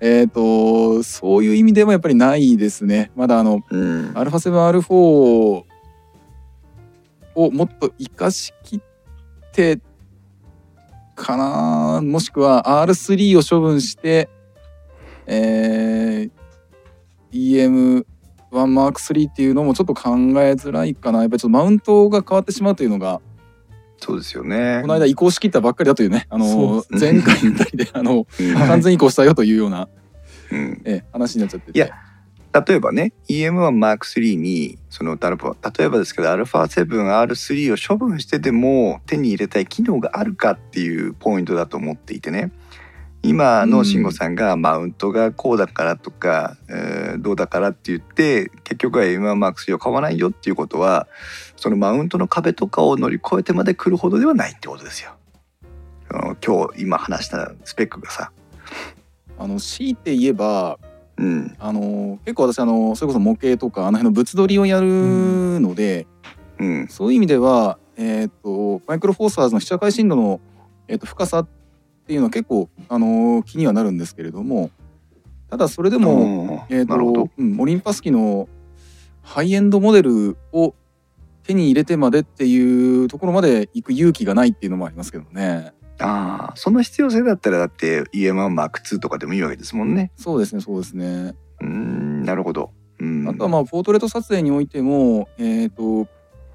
[0.00, 4.12] えっとそういう意味でもやっぱりないですねまだあのうん。
[4.14, 5.66] α7R4 を
[7.34, 8.80] もっと活かしきっ
[9.52, 9.80] て
[11.24, 12.00] かな。
[12.02, 14.28] もしくは R3 を処分して
[15.32, 18.04] えー、
[18.52, 21.20] EM1M3 っていうのもちょっと考えづらいかな。
[21.20, 23.20] やっぱりちょっとマウントが変わってしまうというのが
[23.98, 24.80] そうですよね。
[24.82, 28.54] この間移行しきったばっかりだというねあの前回のたりであのうん。
[28.54, 29.88] 完全移行したよというような、
[30.50, 30.82] うん。
[30.84, 31.78] え話になっちゃってて。
[31.78, 31.90] いや
[32.52, 42.50] 例えばね EM1M3 にその例えば例えばですけど α7R3 を処分してでも手に入れたい機能があるかっていうポイントだと思っていてね。
[43.22, 51.08] 今の慎吾さんがマウントがこうだからとか、えーどうだからって言って結局は M1M3 を買わないよっていうことは
[51.56, 55.16] そのマウントの壁とかを乗り越えてまで来るほどではないってことですよ。
[56.44, 58.32] 今日今話したスペックがさ、
[59.38, 60.78] あの強いて言えば
[61.20, 61.56] うん。
[61.58, 66.06] あの結構私あのそれこそ模型とかあの辺の物撮りをやるので、
[66.58, 66.88] うん。
[66.88, 70.40] そういう意味では、えー、とマイクロフォーサーズの被写界深度の、
[70.88, 71.48] えー、と深さっ
[72.06, 74.70] ていうのは結構、あの気にはなるんですけれども
[75.48, 76.76] ただそれでも、うん。
[76.76, 78.48] えとうん、オリンパス機の
[79.22, 80.74] ハイエンドモデルを
[81.42, 85.72] 手に入れてまでっていうところまで行く勇気がないっていうのもありますけどね。
[86.00, 90.12] ああその必要性だったらだって EM1M2 とかでもいいわけですもんね。
[90.16, 91.34] そうですねそうですね。
[91.60, 92.70] うーんなるほど。
[92.98, 96.08] うん、あとはまあポートレート撮影においても、えー、と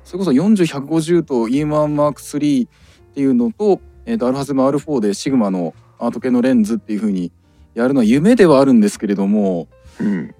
[0.04, 2.70] それこそ40150と EM1M3 っ
[3.16, 7.32] ていうのと,、えー、と α7R4 でシグマのアート系のレンズっていう風に
[7.74, 9.68] やるのは夢ではあるんですけれども
[10.00, 10.36] うん、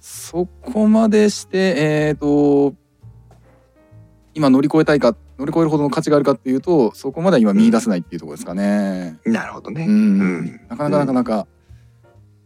[0.00, 1.74] そこまでして
[2.08, 2.74] えっ、と
[4.34, 9.18] 今乗り越えたいか乗り越えるほどの価値があるかっていうとそこまでは今見出せないっていうところですかね。
[9.24, 9.86] なるほどね。
[9.86, 10.20] うん。
[10.20, 10.60] うん。
[10.68, 11.12] なかなかなか。
[11.12, 11.46] なか、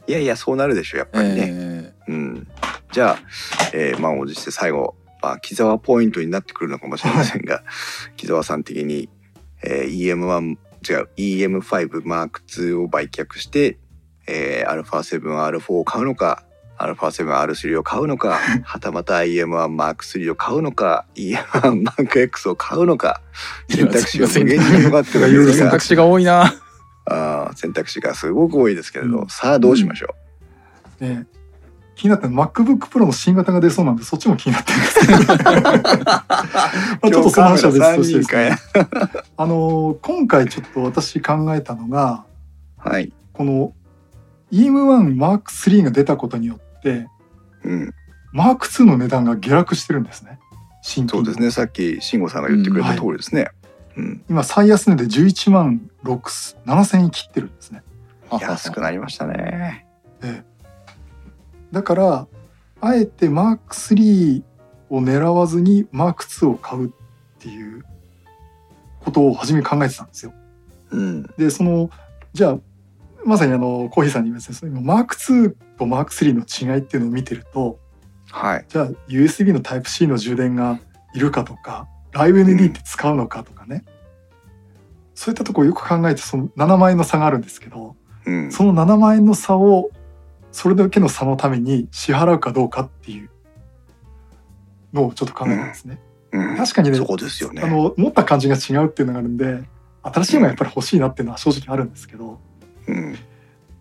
[0.07, 1.49] いやいやそうなるでしょやっぱりね。
[1.51, 2.49] えうん、
[2.93, 3.19] じゃあ、
[3.73, 7.65] えー、満を持して最後、まあ、木沢ポイントになってくるのかもしれませんが
[8.17, 9.09] 木沢さん的に、
[9.65, 10.57] えー、EM1
[10.89, 13.79] 違う EM5M2 を売却して、
[14.29, 16.45] えー、α7R4 を買うのか
[16.79, 26.55] α7R3 を買うのか はたまた EM1M3 を買うのか EM1M X を買うのかー選択肢が無限に広がってる選択肢が多いな。
[27.07, 29.27] あー選択肢がすごく多いですけれど、うん。
[29.29, 30.15] さあどうしましょ
[31.01, 31.27] ね
[31.95, 35.35] 気になったのは MacBook Pro の新型が出そうなんでそっちも気になってるんですけど。
[35.95, 36.25] ま
[37.03, 38.59] あう、ちょっとその話は別としてですね。
[39.37, 42.25] あの今回ちょっと私考えたのが
[42.85, 43.73] はい、この
[44.53, 46.64] EM1 Mark3 が出たことによって
[47.65, 47.95] うん、
[48.35, 50.39] Mark2 の値段が下落してるんですね。
[50.83, 51.51] そうですね。
[51.51, 53.49] さっき慎吾さんが言ってくれた通りですね、
[53.97, 54.25] うん。
[54.29, 57.83] 今最安値で11万6 7000円切ってるんですね。
[58.41, 59.87] 安くなりましたね。
[61.73, 62.27] だから
[62.81, 64.43] あえて Mark3
[64.91, 66.91] を狙わずに Mark2 を買うっ
[67.39, 67.85] ていう
[69.01, 70.35] ことを初め考えてたんですよ。
[70.91, 71.23] うん。
[71.39, 71.89] でその
[72.35, 72.59] じゃあ
[73.25, 77.79] まさにあのコーヒーさんに言いましたように Mark2 と Mark3 の違いっていうのを見てると
[78.31, 78.65] はい。
[78.69, 80.81] じゃあ USB の Type-C の充電が
[81.15, 83.85] いるかとか LiveND って使うのかとかね、
[85.15, 87.97] そういったところをよく考えてその7万円の差があるんですけど
[88.27, 88.53] うん。
[88.53, 89.91] その7万円の差を
[90.53, 93.31] それだけの差のために支払うかどうかっていう
[94.93, 96.01] のをちょっと考えたんですね。
[96.33, 96.57] うん。
[96.57, 97.63] 確かにねそうですよね。
[97.63, 99.63] あの持った感じが違うっていうのがあるんで
[100.03, 102.41] 新しいのがやっぱり欲しいなっていうのは正直あるんですけど
[102.87, 103.17] うん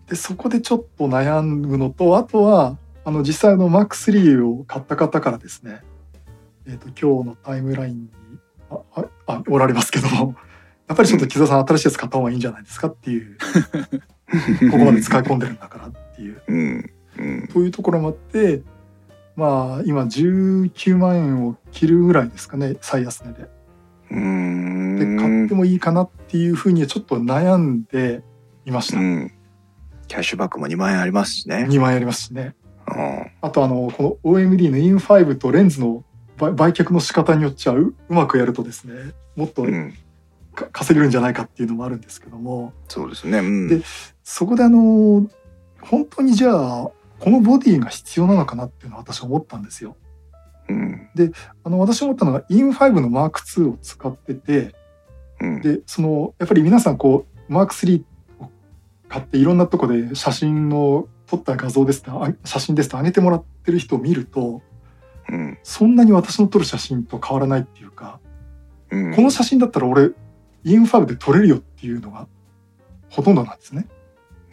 [0.08, 5.82] でそこでちょっと悩むのとあとはあの実際の Mac3 を買った方からですね
[6.66, 8.10] えー、と今日のタイムラインに
[8.70, 10.36] あああおられますけども
[10.88, 13.38] やっぱりちょっと木澤さん新しいやつ買った方がいいんじゃないですかっていう
[14.72, 18.62] ここまで使い込んでるんだからっていううんうんというところもあって
[19.36, 23.49] まあ今19万円を切るぐらいですかね最安値で。
[24.10, 28.22] で買ってもいいかなっていうふうにちょっと悩んで
[28.66, 28.99] いました。
[28.99, 29.32] うん
[30.14, 31.66] キャッシュバックも2万円ありますしね。
[31.68, 32.53] 2万円ありますしね。
[32.88, 36.03] うんあとあのこの OMD の IN5 とレンズの
[36.38, 39.93] 売売却の仕方によっちゃううまくやるとですねもっとうん、
[40.53, 43.39] か稼げるんじゃないかっていうのもあるんですけどもそうですね。
[43.39, 43.82] うん、で
[44.24, 45.28] そこであの
[45.82, 49.95] 本当にじゃあこのボディが必要なのかなっていうのは私思ったんですよ。
[50.70, 51.09] うん、
[51.64, 54.76] あの私思ったのが IN5 の Mark2 を使ってて
[55.41, 58.03] うん、でそのやっぱり皆さんこう Mark3 を
[59.14, 64.61] 買っていろんなとこで写真の撮った画像ですとあ写真ですと上げてもらってる人を見ると
[65.30, 68.20] うん、そんなに私の撮る写真と変わらないっていうか、
[68.91, 70.11] うん、この写真だったら俺
[70.66, 72.28] IN5 で撮れるよっていうのが
[73.09, 73.88] ほとんどなんですね。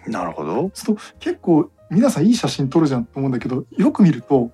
[0.07, 0.71] なるほど。
[0.75, 4.51] そう結構皆さんいい写真撮るじゃんと思うんだけどよく見ると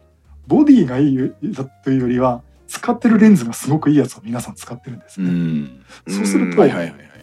[0.46, 5.30] ボディがいいだというよりは使ってるレンズがすごくいいやつを皆さん使ってるんですうね。
[5.30, 6.62] んそうすると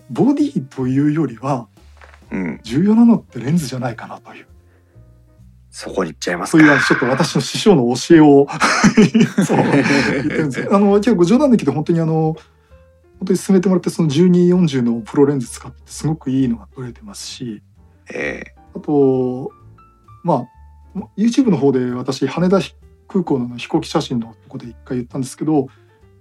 [0.10, 1.68] ボディというよりは
[2.32, 4.48] うん、重要なのってレンズじゃないかなという。
[5.74, 8.48] そこに行っちゃいますそういうちょっと私の師匠の教えを。
[9.44, 9.58] そう。
[9.58, 10.70] 言ってるんです。
[10.72, 12.36] あの結構冗談だけど本当にあの
[13.18, 17.64] 本当に進めてもらってその1240のプロレンズ使ってすごくいいのが撮れてますし。
[18.14, 18.44] え
[18.76, 19.52] あと
[20.24, 20.46] ま
[20.96, 22.60] あ YouTube の方で私羽田
[23.08, 25.68] 空港の飛行機写真のとこで一回言ったんですけど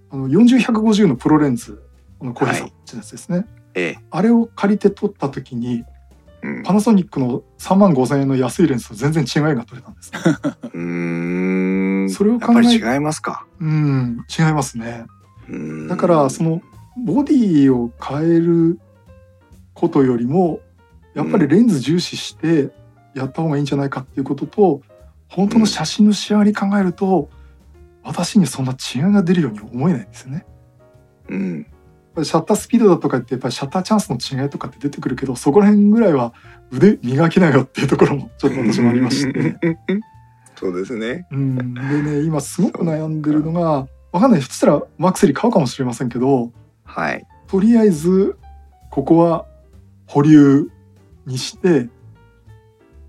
[0.09, 1.83] あの40150のプロレンズ
[2.19, 3.45] あの小平さんのやつですね、
[3.75, 3.99] ええ。
[4.09, 5.92] あれを借りて撮った時にえ
[6.43, 10.19] うんパナソニックの3万5,000円の安いレンズと全然違いが撮れたんですね。
[12.05, 13.45] うそれを考えやっぱり違いますか。
[13.59, 15.05] うん違いますね。
[15.87, 16.61] だからその
[16.97, 18.79] ボディを変える
[19.73, 20.59] ことよりも
[21.13, 22.71] やっぱりレンズ重視して
[23.13, 24.81] やった方がいいんじゃないかっていうことと
[25.27, 27.29] 本当の写真の仕上がり考えると
[28.03, 30.45] 私にそんな違いが出るように思えないんですよね。
[31.29, 31.67] うん、
[32.21, 36.33] シャッタースピードだとかってやっぱりシャッターチャンスの違いとかって出てくるけどそこら辺ぐらいは
[36.71, 39.57] 腕磨きなよっていうところもちょっと私もありまして。
[40.55, 41.27] そうですね。
[41.31, 46.51] うん、でね今すごく悩んでるのがわかんないそしたらマックスリー買うかもしれませんけど
[46.83, 47.25] はい。
[47.47, 48.37] とりあえず
[48.91, 49.45] ここは
[50.05, 50.69] 保留
[51.25, 51.89] にして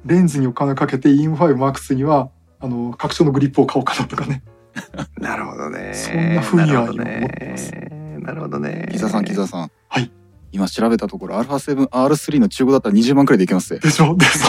[0.07, 2.31] レンズにお金かけて IN5MAX には
[2.61, 4.43] あの拡張のグリップを買おうかなとかね
[5.21, 5.93] なるほどね。
[5.95, 7.94] そんな風には思ってますね。
[8.25, 8.89] なるほどね。
[8.91, 9.71] 木澤さん木澤さん。
[9.89, 10.11] はい。
[10.53, 14.17] 今調べたところ α7R3 の中古だったら20万くらいでいけますでしょ？
[14.17, 14.45] でしょ？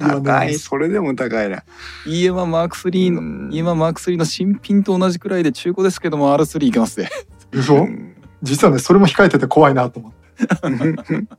[0.04, 0.08] い。
[0.08, 0.50] や高ね。
[0.50, 0.54] い。
[0.58, 1.62] それでも高いな。
[2.06, 3.48] EMA-M3 のうん。
[3.50, 7.08] EMA-M3 の新品と同じくらいで中古ですけども R3 いけますね。
[7.52, 7.76] でしょ？
[7.76, 8.16] うん。
[8.42, 10.18] 実はねそれも控えてて怖いなと思って。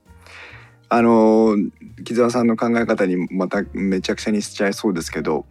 [0.92, 1.56] あの
[2.04, 5.46] 木澤さんの考え方にまためちゃくちゃにしちゃいそうですけど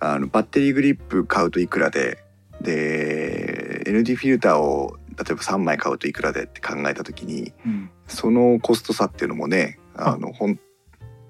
[0.00, 2.18] あのバッテリーグリップ買うといくらで
[2.60, 7.90] で ND フィルターを例えば3枚買うといくらでって考えた時にうん。
[8.08, 10.16] そのコスト差っていうのもねあ。
[10.16, 10.58] の本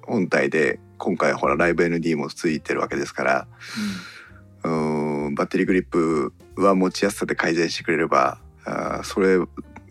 [0.02, 3.48] 本体で今回ほらライブ ND もついてるわけですから
[4.64, 9.38] うーんバッテリーグリップは持ちやすさで改善してくれればあーそれ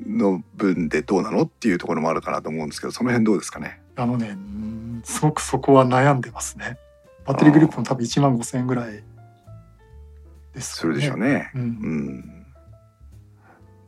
[0.06, 3.82] の分でどうなのっていうところもあるかなと思うんですけどその辺どうですかね？
[3.96, 6.78] あのねうんすごくそこは悩んでますね。
[7.26, 9.04] バッテリーグリップも多分1万5,000円ぐらいで
[10.62, 11.52] すするでしょうね。
[11.56, 11.66] ううん。
[11.66, 12.46] ん、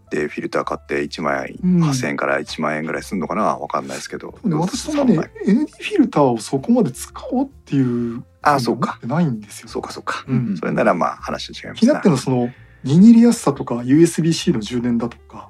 [0.10, 1.84] でフィルター買って1枚うん。
[1.84, 3.57] 8,000円から1万円ぐらいするのかな？
[3.57, 4.38] わかんないですけど。
[4.45, 5.30] で私そんなね三枚。
[5.45, 8.99] ND フィルターをそこまで使おうっていうあそうか。
[9.03, 9.68] ないんですよ。
[9.68, 10.26] そうかそうか。
[10.27, 10.57] うん。
[10.57, 12.49] それならまあ話違います気になってるのはその
[12.85, 15.49] 握りやすさとか USB-C の充電だとか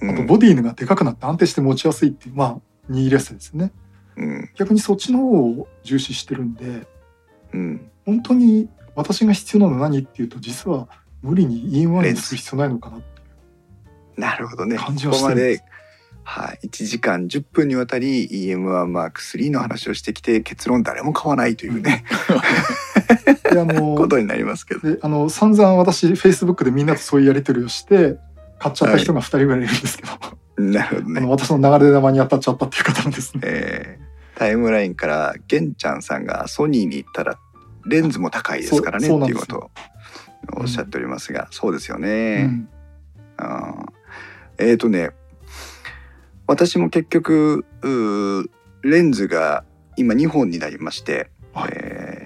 [0.00, 0.10] うん。
[0.10, 3.72] あとボディがでかくなって安定して持ちやすいっていうまあ握りやすさですね。
[4.16, 4.50] うん。
[4.56, 6.86] 逆にそっちの方を重視してるんで
[7.54, 7.90] うん。
[8.04, 10.88] 本当に私が必要なのは何っていうと実は
[11.22, 13.06] 無理に IN1 にする必要ないのかなって
[14.16, 14.78] なるほどね。
[14.78, 15.60] こ感じはしてる
[16.28, 22.04] はい、1時間10分にわたり EM1M3 の話をしてきて結論誰も買わないというね、
[23.44, 24.80] であの ことになりますけど。
[24.80, 28.18] であの散々私 Facebook でみんなとそういうやり取りをして
[28.58, 30.04] 買っちゃった人が2人ぐらいいるんですけ
[30.56, 31.30] ど、なるほどねあの。
[31.30, 33.40] 私の流れ玉に当たっちゃったっていう方なんですね。
[33.44, 34.06] えー
[34.36, 37.38] タイムラインから玄ちゃんさんがソニーに行ったら
[37.86, 39.70] レンズも高いですからねっていうことを
[40.58, 42.48] おっしゃっておりますが、そうですよね。
[42.48, 42.68] うん。
[43.36, 44.70] あー。
[44.70, 45.10] えっ、とね
[46.46, 48.48] 私も結局うー
[48.82, 49.64] レンズが
[49.96, 51.70] 今2本になりまして、はい。
[51.74, 52.16] えー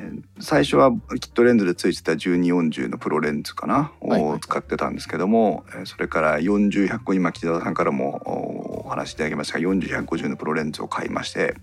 [0.42, 4.10] 最初はキットレンズでついてた1240のプロレンズかな、はい。
[4.10, 11.56] はいを使ってたんですけども、えーそれから40150今木澤さんからもおお話しいただきましたが40150のプロレンズを買いまして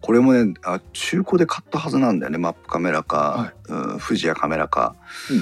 [0.00, 4.96] これもねあ中古で買ったはずなんだよねマップカメラか、うん、富士やカメラか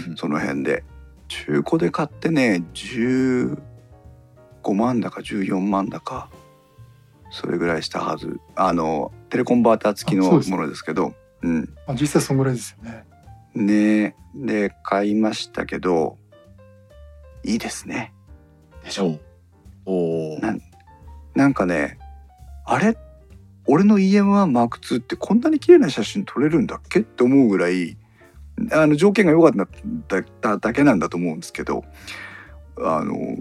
[0.09, 0.85] うんその辺で。
[1.29, 3.59] 中古で買ってね15
[4.75, 6.31] 万だか14万だか
[7.31, 8.41] それぐらいしたはず。
[8.57, 11.13] あのテレコンバーター付きのものですけど
[11.43, 11.61] うん。
[11.87, 13.05] まあ、実際そんぐらいですよね。
[13.55, 14.17] ね。
[14.35, 16.17] で買いましたけど
[17.45, 18.15] いいですね。
[18.83, 19.21] でしょう。
[19.85, 20.57] おおな
[21.35, 21.99] なんかね
[22.65, 22.97] あれ
[23.70, 27.01] 俺の EM1M2 ってこんなに綺麗な写真撮れるんだっけ？
[27.01, 27.97] って思うぐらい
[28.73, 29.66] あの条件が良かっ
[30.40, 31.85] ただけなんだと思うんですけど
[32.78, 33.36] あの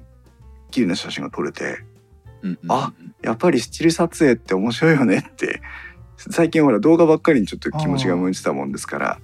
[0.70, 1.80] 綺麗な写真が撮れて
[2.68, 2.94] あ
[3.24, 5.62] やっぱりスチール撮影って面白いよねって
[6.18, 9.20] 最近ほら動画ばっかりにちょっと気持ちが向いてたもんですから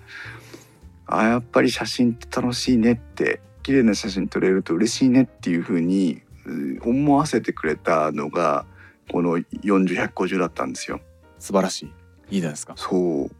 [1.05, 8.65] あやっぱり写真って楽しいねって綺麗な写真撮れると嬉しいねっていう風にうん思わせてくれたのが
[9.13, 10.99] この40150だったんですよ。
[11.37, 12.35] 素晴らしい。
[12.35, 12.73] いいじゃないですか。
[12.75, 13.31] そう。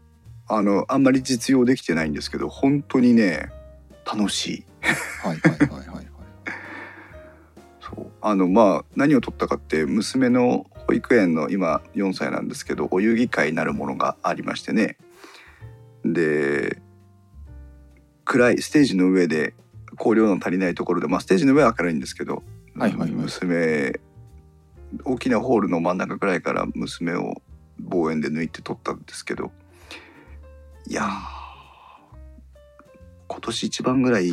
[0.46, 3.50] あのあんまり実用できてないんですけど本当にね
[4.06, 4.64] 楽しい。
[5.22, 6.06] はいはいはいはいはい。
[7.80, 8.06] そう。
[8.20, 14.96] あのまあ何を取ったかって娘の保育園の今4歳なんですけどお遊戯会なるものがありましてね。
[16.04, 16.80] で
[18.24, 19.54] 暗いステージの上で
[19.98, 22.44] 光量の足りないところで、まあ、ステージの上は明るいんですけど、
[22.76, 23.10] はいはいはい。
[23.10, 23.98] 娘
[25.04, 27.42] 大きなホールの真ん中くらいから娘を
[27.80, 29.50] 望遠で抜いて撮ったんですけど
[30.86, 31.44] いやー
[33.28, 34.30] 今年一番ぐらい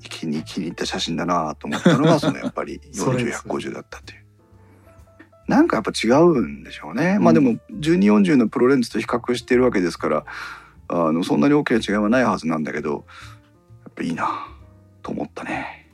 [0.00, 4.24] 気に気に入った写真だなと思ったのがその やっぱりそれです4050だったっていう。
[5.46, 7.18] なんかやっぱ違うんでしょうね。
[7.18, 10.24] まあでも1240のプロレンズと比較してるわけですから
[10.88, 13.06] あのそんなに大きな違いはないはずなんだけど
[13.84, 14.48] やっぱいいな
[15.02, 15.90] と思ったね。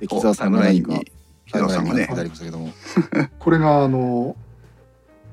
[0.00, 1.12] で木澤さんが何に
[1.68, 2.08] さんがね。
[3.38, 4.36] これがあの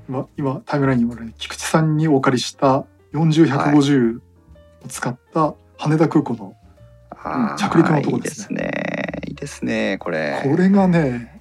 [0.08, 6.56] 今今タイムラインにもある菊池さんにお借りした40150を使った羽田空港の、
[7.58, 8.72] 着陸のとこですね。
[9.28, 9.98] いいですね。
[10.00, 10.42] これ。
[10.44, 11.34] これがね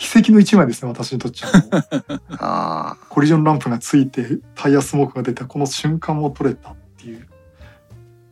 [0.00, 1.48] 奇跡の一枚ですね私にとっちゃ
[2.40, 7.28] あコリジョンランプがついてタイヤスモークが出たこの瞬間も撮れたっていう、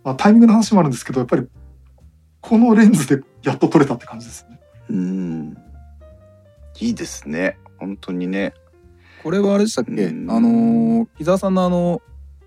[0.03, 1.47] まあ、タイミングの話もあるんですけどやっぱり
[2.41, 4.59] このレンズでやっと撮れたって感じですね。
[4.91, 5.59] ーうん
[6.81, 8.55] いいですね本当にね。
[9.23, 9.91] これはあれでしたっけ？
[9.93, 12.03] うんあのー木澤さんのあの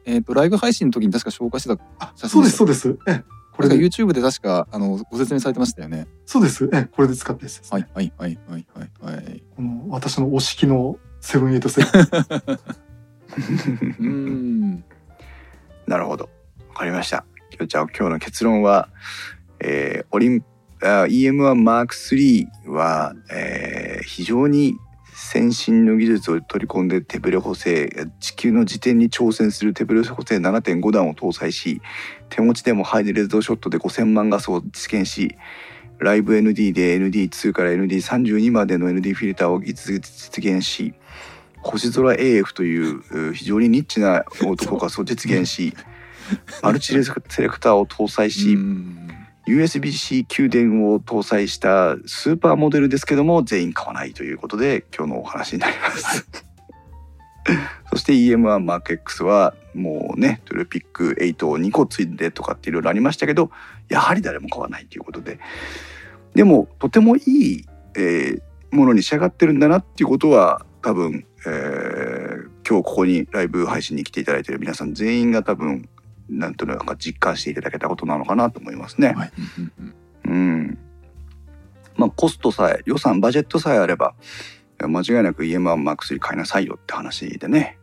[0.05, 2.97] えっとライブ配信の時に確か紹介してたあ写そう真ですそうです。
[3.07, 6.69] ええここれが YouTube で確かあのご説明されてましたよねそうです。
[6.73, 7.79] ええこれで使ったやつです、ね。
[7.79, 8.65] はいはいはいはい
[9.01, 12.59] はいはいこの私の推し機の787
[13.99, 14.83] うん
[15.87, 16.29] なるほど。
[16.69, 17.25] わかりました。
[17.51, 18.89] 今日じゃあ今日の結論は、
[19.59, 20.43] えー、オリンあ
[20.81, 24.77] EM1M3 は、えー非常に
[25.13, 27.89] 先進の技術を取り込んで手ブレ補正
[28.19, 31.81] 地球の時点に挑戦する手ブレ補正7.5段を搭載し
[32.29, 35.35] 手持ちでもハイレゾショットで5000万画素を実現し
[35.99, 40.93] ライブ ND で ND2 から ND32 までの ND フィルターを実現し
[41.61, 45.75] 星空 AF というう非常にニッチなオートフォーカスを実現し
[46.63, 56.27] マルチレセレクターを搭載し、うん USB-C 給電を搭載したスーパーモデルですけども全員買わないということで今日のお話になります。
[57.89, 63.49] そして EM1MarkX はもうねトゥルピック8を2個ついでとかっていろいろありましたけど
[63.89, 65.39] やはり誰も買わないということで
[66.35, 67.65] でもとてもいい、
[67.95, 68.41] えー
[68.71, 75.89] ものに仕上がってるんだなっていうことは多分、えー今日ここにライブ配信に来ていただいている皆さん全員が多分
[76.31, 79.13] なんとなく実感していただけたことなのかなと思いますね。
[79.13, 79.31] はい。
[80.25, 80.77] うん。
[81.95, 84.15] まあコストさえ予算バジェットさえあれば
[84.79, 87.77] 間違いなく EM1MAX 買いなさいよって話でね。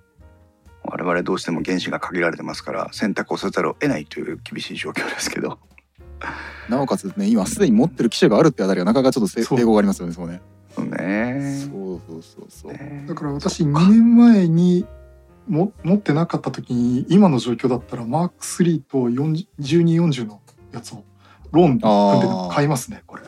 [0.85, 5.59] 我々どうしても原資が限られてますから選択をせざるを得ないという厳しい状況ですけど。
[6.69, 10.41] なおかつね今すでに持ってる機種があるってあたりがなかなかちょっと抵抗がありますよねそうね。
[10.75, 11.69] そうね。
[11.71, 12.73] そうそうそうそう。
[12.73, 13.05] ね。
[13.07, 14.87] だから私2年前に
[15.49, 20.41] も持ってなかった時に今の状況だったらマーク3と40 1240の
[20.73, 21.05] やつを
[21.53, 23.23] ローン組んで買いますねこれ、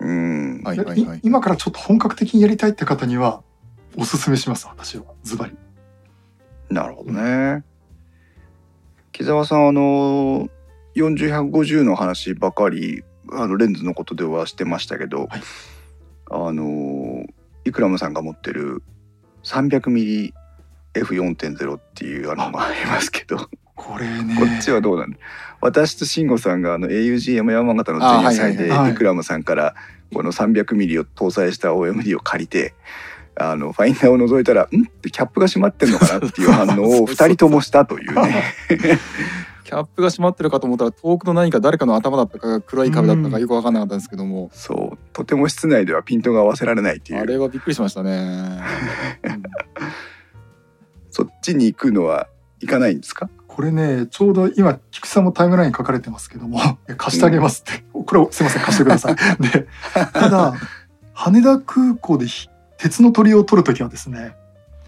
[0.00, 0.62] うん。
[0.62, 1.20] はいはいはいい。
[1.22, 3.42] 今からちょっと本格的にやりたいって方には
[3.96, 5.04] おすすめします私は。
[5.22, 5.56] ズバリ。
[6.70, 7.64] なるほどね。
[9.12, 10.48] 木澤さんあの
[10.96, 13.02] 40150の話ばかり
[13.32, 15.42] あのレンズのことではしてましたけど、はい。
[16.30, 17.24] あの
[17.64, 18.82] イクラムさんが持ってる
[19.44, 20.32] 300mm
[21.00, 24.36] F4.0 っていうあのもありますけど、これね。
[24.38, 25.10] こっちはどうなん？
[25.12, 25.18] だ
[25.60, 28.90] 私と慎吾さんがあの augm 山形の前夜祭であはいはいはい。
[28.92, 29.74] リクラムさんから
[30.12, 32.74] この300ミリを搭載した OMD を借りて
[33.38, 38.44] あのファインダーを覗いたら「ん?」ってキャップが閉まってんのかなっていう反応を 2人ともしたというね。
[39.64, 44.98] キャップが閉まってるかと思ったら遠くの何か誰かの頭だったか黒い壁だったかよく分かんなかったんですけども、そう。
[45.12, 47.20] とても室内ではピントが合わせられないっていう。
[47.20, 48.60] あれはびっくりしましたね。
[51.16, 52.28] そっちに行くのは
[52.60, 53.30] 行かないんですか？
[53.48, 56.60] これねちょうど今菊池さんもタイムライン書かれてますけども
[56.98, 59.16] 貸してあげますって、これをすいません貸してください。
[59.40, 59.66] で
[60.12, 60.52] ただ
[61.14, 64.36] 羽田空港でひ鉄の鳥を取るときはですね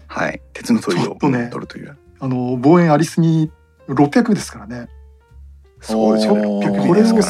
[0.05, 0.39] はい。
[0.53, 1.97] 鉄の鳥を取るという。
[2.19, 3.51] あの望遠ありすぎ
[3.87, 4.87] 600ですからね。
[5.81, 7.23] そうですよ600ミこれをその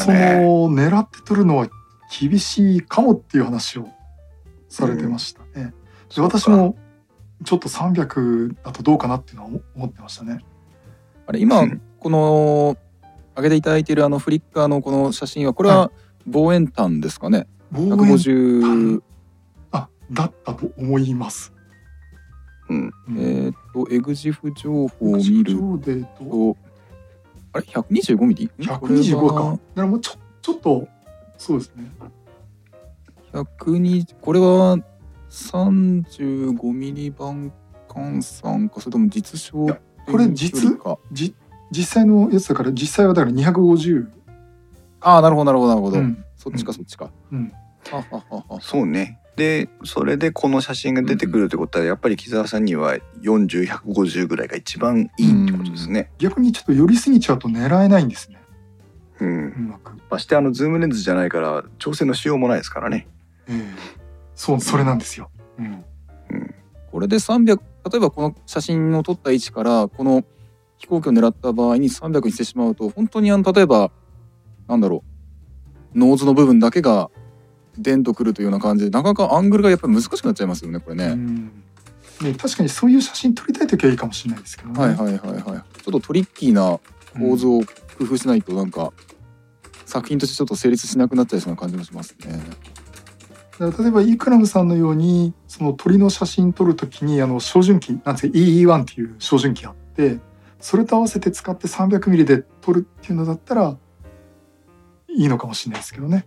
[0.74, 1.68] 狙って取るのは
[2.20, 3.88] 厳しいかもっていう話を
[4.68, 5.72] されてましたね。
[6.14, 6.76] で私も
[7.44, 10.44] ちょっと300だとどうかなっていうのは思思ってましたね。
[11.26, 12.76] あれ今うんこの
[13.36, 15.90] 上げていただいているあのフリッカーのこの写真はこれは
[16.26, 17.46] 望遠端ですかね。
[17.70, 19.02] 望遠150
[19.72, 21.52] あだったと思います。
[22.68, 26.56] うんうんえっ、とエグジフ情報を見るとと
[27.52, 29.34] あれ？125ミリ？125か。
[29.34, 30.12] だからもうちょ
[30.42, 30.86] ちょっと
[31.36, 31.90] そうですね。
[33.32, 34.76] 120これは
[35.30, 37.52] 35ミリ版
[37.88, 39.66] 換算かそれとも実証
[40.06, 40.76] これ実？
[40.76, 40.98] か。
[41.12, 41.34] じ
[41.70, 44.08] 実際のやつだから実際はだから250。
[45.00, 46.24] ああなるほどなるほどなるほど、うん。
[46.36, 47.52] そっちかそっちか、うん。
[48.60, 49.18] そうね。
[49.36, 56.10] でそれでこの写真が出てくるってことはやっぱり木澤さんには40150ぐらいが一番いいってことですね。
[56.18, 58.38] 逆にちょっと寄りすぎちゃうと狙えないんですね。
[59.20, 59.46] うん。
[59.48, 59.92] うまく。
[60.10, 63.06] ましてあのズームレンズじゃないから調整のしようもないですからね。
[63.48, 63.54] え
[63.96, 63.99] え
[64.40, 65.30] そうそれなんですよ。
[65.58, 65.84] うん。
[66.90, 70.24] これで300例えばこの写真を撮った位置からこの
[70.78, 73.90] 飛行機を狙った場合に300にしてしまうと本当にあの例えば
[74.66, 75.04] なんだろ
[75.94, 77.10] うノーズの部分だけが
[77.76, 81.04] デンとくるというような感じでなかなかアングルがやっぱり難しくなっちゃいますよねこれね。
[81.08, 81.52] うん
[82.22, 84.80] ね、確かにそういう写真撮りたい時はいいかもしれないですけどね。
[84.80, 85.42] はいはいはいはい。
[85.42, 86.80] ちょっとトリッキーな
[87.18, 87.60] 構図を
[87.98, 88.94] 工夫しないとなんか
[89.84, 92.40] 作品としてちょっと成立しなくなっちゃいそうな感じもしますね。
[93.60, 100.18] だから例えばイークラムさんのようにその鳥の写真撮る時にあの照準器なんて EE-1 っていう照準器あって
[100.60, 103.76] それと合わせて使って300ミリで撮るっていうのだったら
[105.08, 106.26] いいのかもしれないですけどね。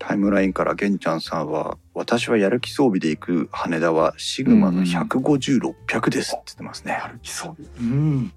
[0.00, 7.00] タイムラインから玄ちゃんさんは「私はやる気装備で行く羽田はシグマの150600です」って言ってますね。
[7.00, 7.56] 歩きそう。
[7.80, 8.32] うん。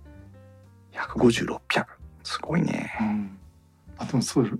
[0.94, 1.86] 150600
[2.24, 2.92] すごいね。
[3.00, 3.38] うん、
[3.98, 4.58] あでもそうよ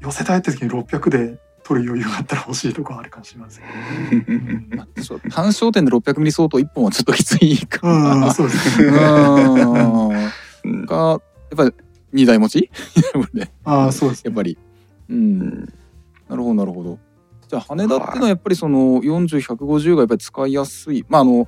[0.00, 1.38] 寄せたいって時に600で
[1.72, 3.64] 撮る余裕があったら欲しいとこはあるかもしれませ ん。
[4.28, 8.34] うんまあちょっと単焦点で600ミリ相当1本はちょっときついかうん、な。
[8.34, 8.88] そうですね。
[8.88, 10.10] うん
[10.64, 11.20] うんかやっ
[11.56, 12.70] ぱり2台持ち？
[13.32, 14.28] ねああ、そうです、 ね。
[14.28, 14.58] やっぱり。
[15.08, 15.14] う。
[15.14, 15.72] うんん
[16.28, 16.98] なるほどなるほど。
[17.48, 21.46] じゃあ羽田っていうのはやっぱりその40150がやっぱり使いやすいまああの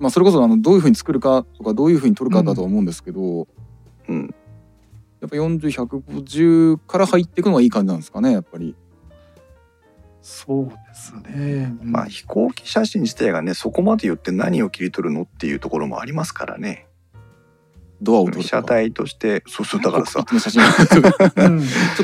[0.00, 3.46] まあそれこそあのどういうふうに作るかとかどういうふうに取るかだとは思うんですけど、
[4.08, 4.34] うん
[5.20, 8.74] やっぱ40150から入っていくのがいい感じなんですかねやっぱり。
[10.26, 11.76] そうですね。
[11.82, 11.92] うん。
[11.92, 16.86] まあ飛行機写真自体がねそこまで寄って何を切り取るのっていうところもありますからね。
[18.00, 19.42] ドアを撮る被写体として。
[19.46, 20.24] そうそうだからさ。
[20.24, 20.40] ちょっ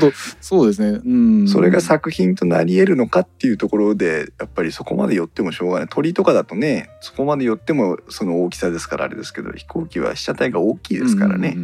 [0.00, 1.00] とそうですね。
[1.02, 1.12] う
[1.44, 1.48] ん。
[1.48, 5.88] それが作品となり得るのかっていうところでやっぱりそこまで寄ってもしょうがない。
[5.88, 11.54] 鳥とかだとねそこまで寄ってもその大きさですからあれですけど飛行機は被写体が大きいですからね。
[11.56, 11.60] う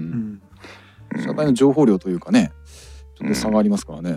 [1.35, 2.53] 体の情報量というかね、
[3.19, 4.11] ちょっと差がありますからね。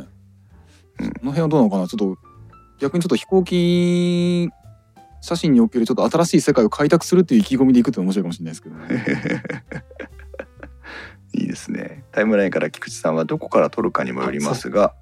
[0.99, 1.13] うん。
[1.21, 1.87] その辺はどうなのかな？
[1.87, 2.17] ちょっと
[2.79, 4.49] 逆にちょっと飛行機
[5.21, 9.43] 写真におけるちょっと新しい世界を開拓するっていう意気込みでいくって面白いかもしれないですけどね。
[11.33, 12.03] いいですね。
[12.11, 14.93] タイムラインから菊池さんはどこから撮るかにもよりますが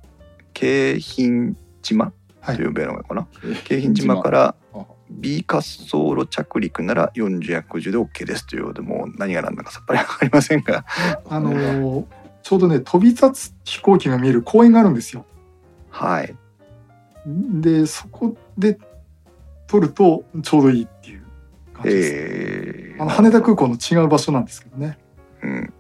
[0.54, 3.28] 京浜島はいと呼べるのかな、
[3.64, 10.86] 京浜島からあ B 滑走路着陸なら40-150で OK ですというようでもう何が何だかさっぱりわかりませんが
[11.30, 12.06] あのー
[12.48, 15.26] ちょうどね飛び立つ飛行機が見える公園があるんですよ。
[15.90, 16.34] はい
[17.28, 18.80] でそこで
[19.68, 21.24] 撮るとちょうどいいっていう
[21.74, 22.14] 感じです。
[22.16, 24.98] えーあの羽田空港の違う場所なんですけどね。
[25.44, 25.74] うん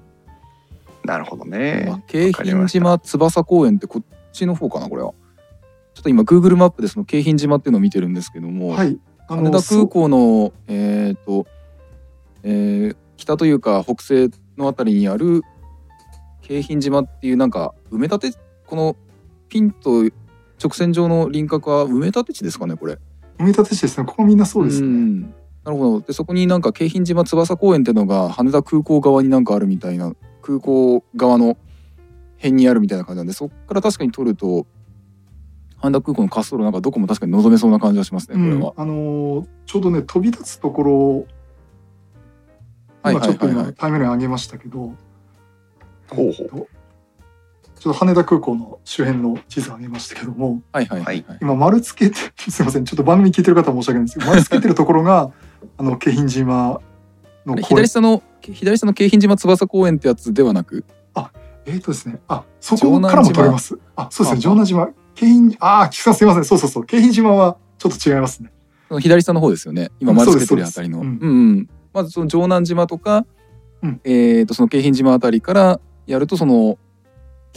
[1.03, 4.03] なるほどねあ京浜島翼公園ってこっ
[4.34, 5.14] ちの方かなこれは。
[5.95, 8.99] ちょっと今 Google マップでその京浜島っていうのを見てるんですけども、はい。
[9.28, 11.48] あ羽田空港のえっ、と、
[12.44, 15.41] えー北というか北西のあたりにある
[16.41, 18.95] 京浜島っていうなんか埋め立てこの
[19.49, 20.03] ピンと
[20.62, 22.98] 直線上の輪郭は埋め立て地ですかねこれ。
[23.40, 24.06] 埋め立て地ですね。
[24.06, 24.88] ここみんなそうですね。
[24.88, 25.22] ん
[25.68, 31.58] なるほどでそこになんか京浜島翼公園っていうのが羽田空港側になんかあるみたいな空港側の
[32.38, 34.66] 辺にあるみたいな感じなんでそこから確かに撮ると
[35.76, 38.74] 羽田空港の滑走路なんかどこも確かに望めそうな感じがしますねこれは。
[38.78, 41.28] うんあのーちょうどね飛び立つところを
[43.04, 46.68] はい今ちょっと今タイムライン上げましたけど、ほうほうえっと
[47.80, 51.38] ちょっと羽田空港の周辺の地図上げましたけどもはいはいはいはい。
[51.41, 52.16] 今丸つけて
[52.49, 55.32] すいませんちょっと番組聞いてる方は申し訳ないんですけど丸つけてるところが
[55.78, 56.82] あの京浜島
[57.45, 60.86] の左下の左下の京浜島翼公園ってやつではなく？
[61.68, 62.20] えっ、とですね。
[62.30, 63.78] あそこからも撮れます。
[63.95, 64.41] あそうですね。
[64.41, 64.90] 城南島。
[65.16, 66.45] 京浜ああ菊池さんすいません。
[66.45, 66.86] そうそうそう。
[66.86, 68.52] 京浜島はちょっと違いますね。
[69.02, 69.91] 左下の方ですよね。
[69.99, 70.99] 今丸つけてるあたりの。
[70.99, 71.18] そううん。
[71.20, 71.70] うんうん。
[71.94, 73.26] まずその城南島とか、
[73.84, 74.02] うん。
[74.06, 76.78] えっ、とその京浜島あたりからやるとその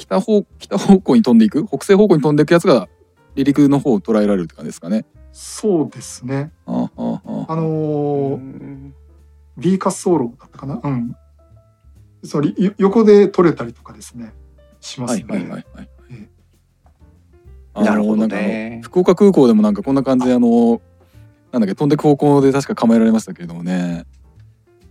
[0.01, 1.67] 北方北方向に飛んでいく？
[1.67, 2.89] 北西方向に飛んでいくやつが
[3.35, 5.05] 離陸の方を捉えられるって感じですかね。
[5.33, 6.53] そうですね。
[6.67, 8.93] あああああのー
[9.59, 10.81] B 滑走路だったかな？
[10.83, 11.15] うん。
[12.25, 14.33] そのよ横で撮れたりとかですね。
[14.81, 15.89] しますね、はいはいはいはい。
[16.13, 16.29] え
[17.77, 17.83] え。
[17.85, 18.81] なるほどなんかあのね。
[18.83, 20.39] 福岡空港でもなんかこんな感じであ。
[20.39, 20.81] の
[21.53, 24.05] なんだっけ飛んでく方向で確か構えられましたけれどもね。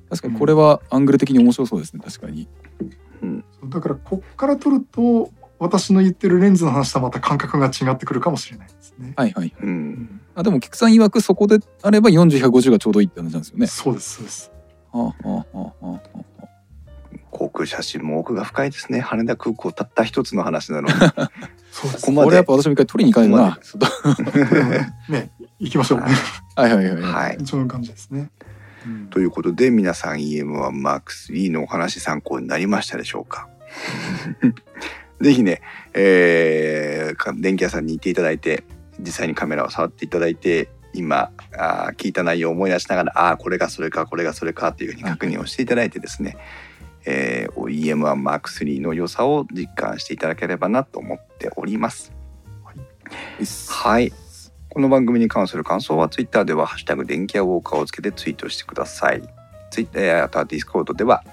[0.09, 2.47] 確かにこれはアングル的に面白そうですね確かに
[3.69, 9.13] だからこっから撮ると私の言ってるレンズの話とはまた感覚が違ってくるかもしれないですね。
[9.15, 10.21] はいはいうん。
[10.35, 14.51] あでも菊さん曰くそこであれば40150がちょうどいいって話なんですよねそうですそうです。
[14.91, 16.19] はあはあはあはあ
[17.31, 19.01] 航空写真も奥が深いですね。
[19.01, 20.93] 羽田空港たった一つの話なのに。
[21.71, 23.59] そうですここまでこれやっぱ私も一回取りに行かないな
[25.09, 25.99] ね行きましょう。
[25.99, 26.11] はい
[26.55, 27.37] はいはいはいはい。
[27.45, 28.31] そういう感じですね。
[29.11, 33.47] ということで皆さん EM1MAX3 のお話参考になりましたでしょうか？
[35.21, 35.61] ぜひね、
[35.93, 38.63] えーか電気屋さんに行っていただいて
[38.99, 46.37] 実際にカメラを触っていただいて今あー聞いた内容を思い出しながらああーこれがそれかこれがそれかっていうふうに確認をしていただいてですね、
[47.05, 52.11] えー EM1 Mark III の良さを実感していただければなと思っております。
[53.69, 54.13] はい。
[54.69, 59.21] この番組に関する感想はツイッターでは「ハッシュタグ電気屋ウォーカー」をつけてツイートしてください。
[59.71, 61.23] ツイッターあとはディスコードでは、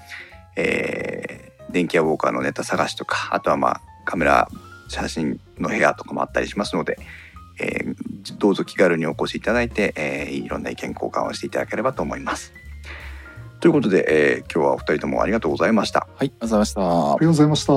[0.55, 4.47] えー電気屋ウォーカーのネタ探しとかあとはまあカメラ
[4.87, 6.97] 写真の部屋とかもあったりしますので、
[7.59, 7.95] えー
[8.39, 12.53] どうぞ気軽にお越しいただいて、えーいろんな意見交換をしていただければと思います。
[13.61, 16.07] ということで、えー今日はお二人ともありがとうございました。
[16.15, 17.73] はいありがとうございましたありがとうございました。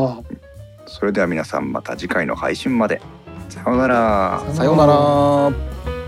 [0.86, 3.00] それでは皆さんまた次回の配信まで。
[3.48, 4.42] さようなら。
[4.52, 5.99] さようなら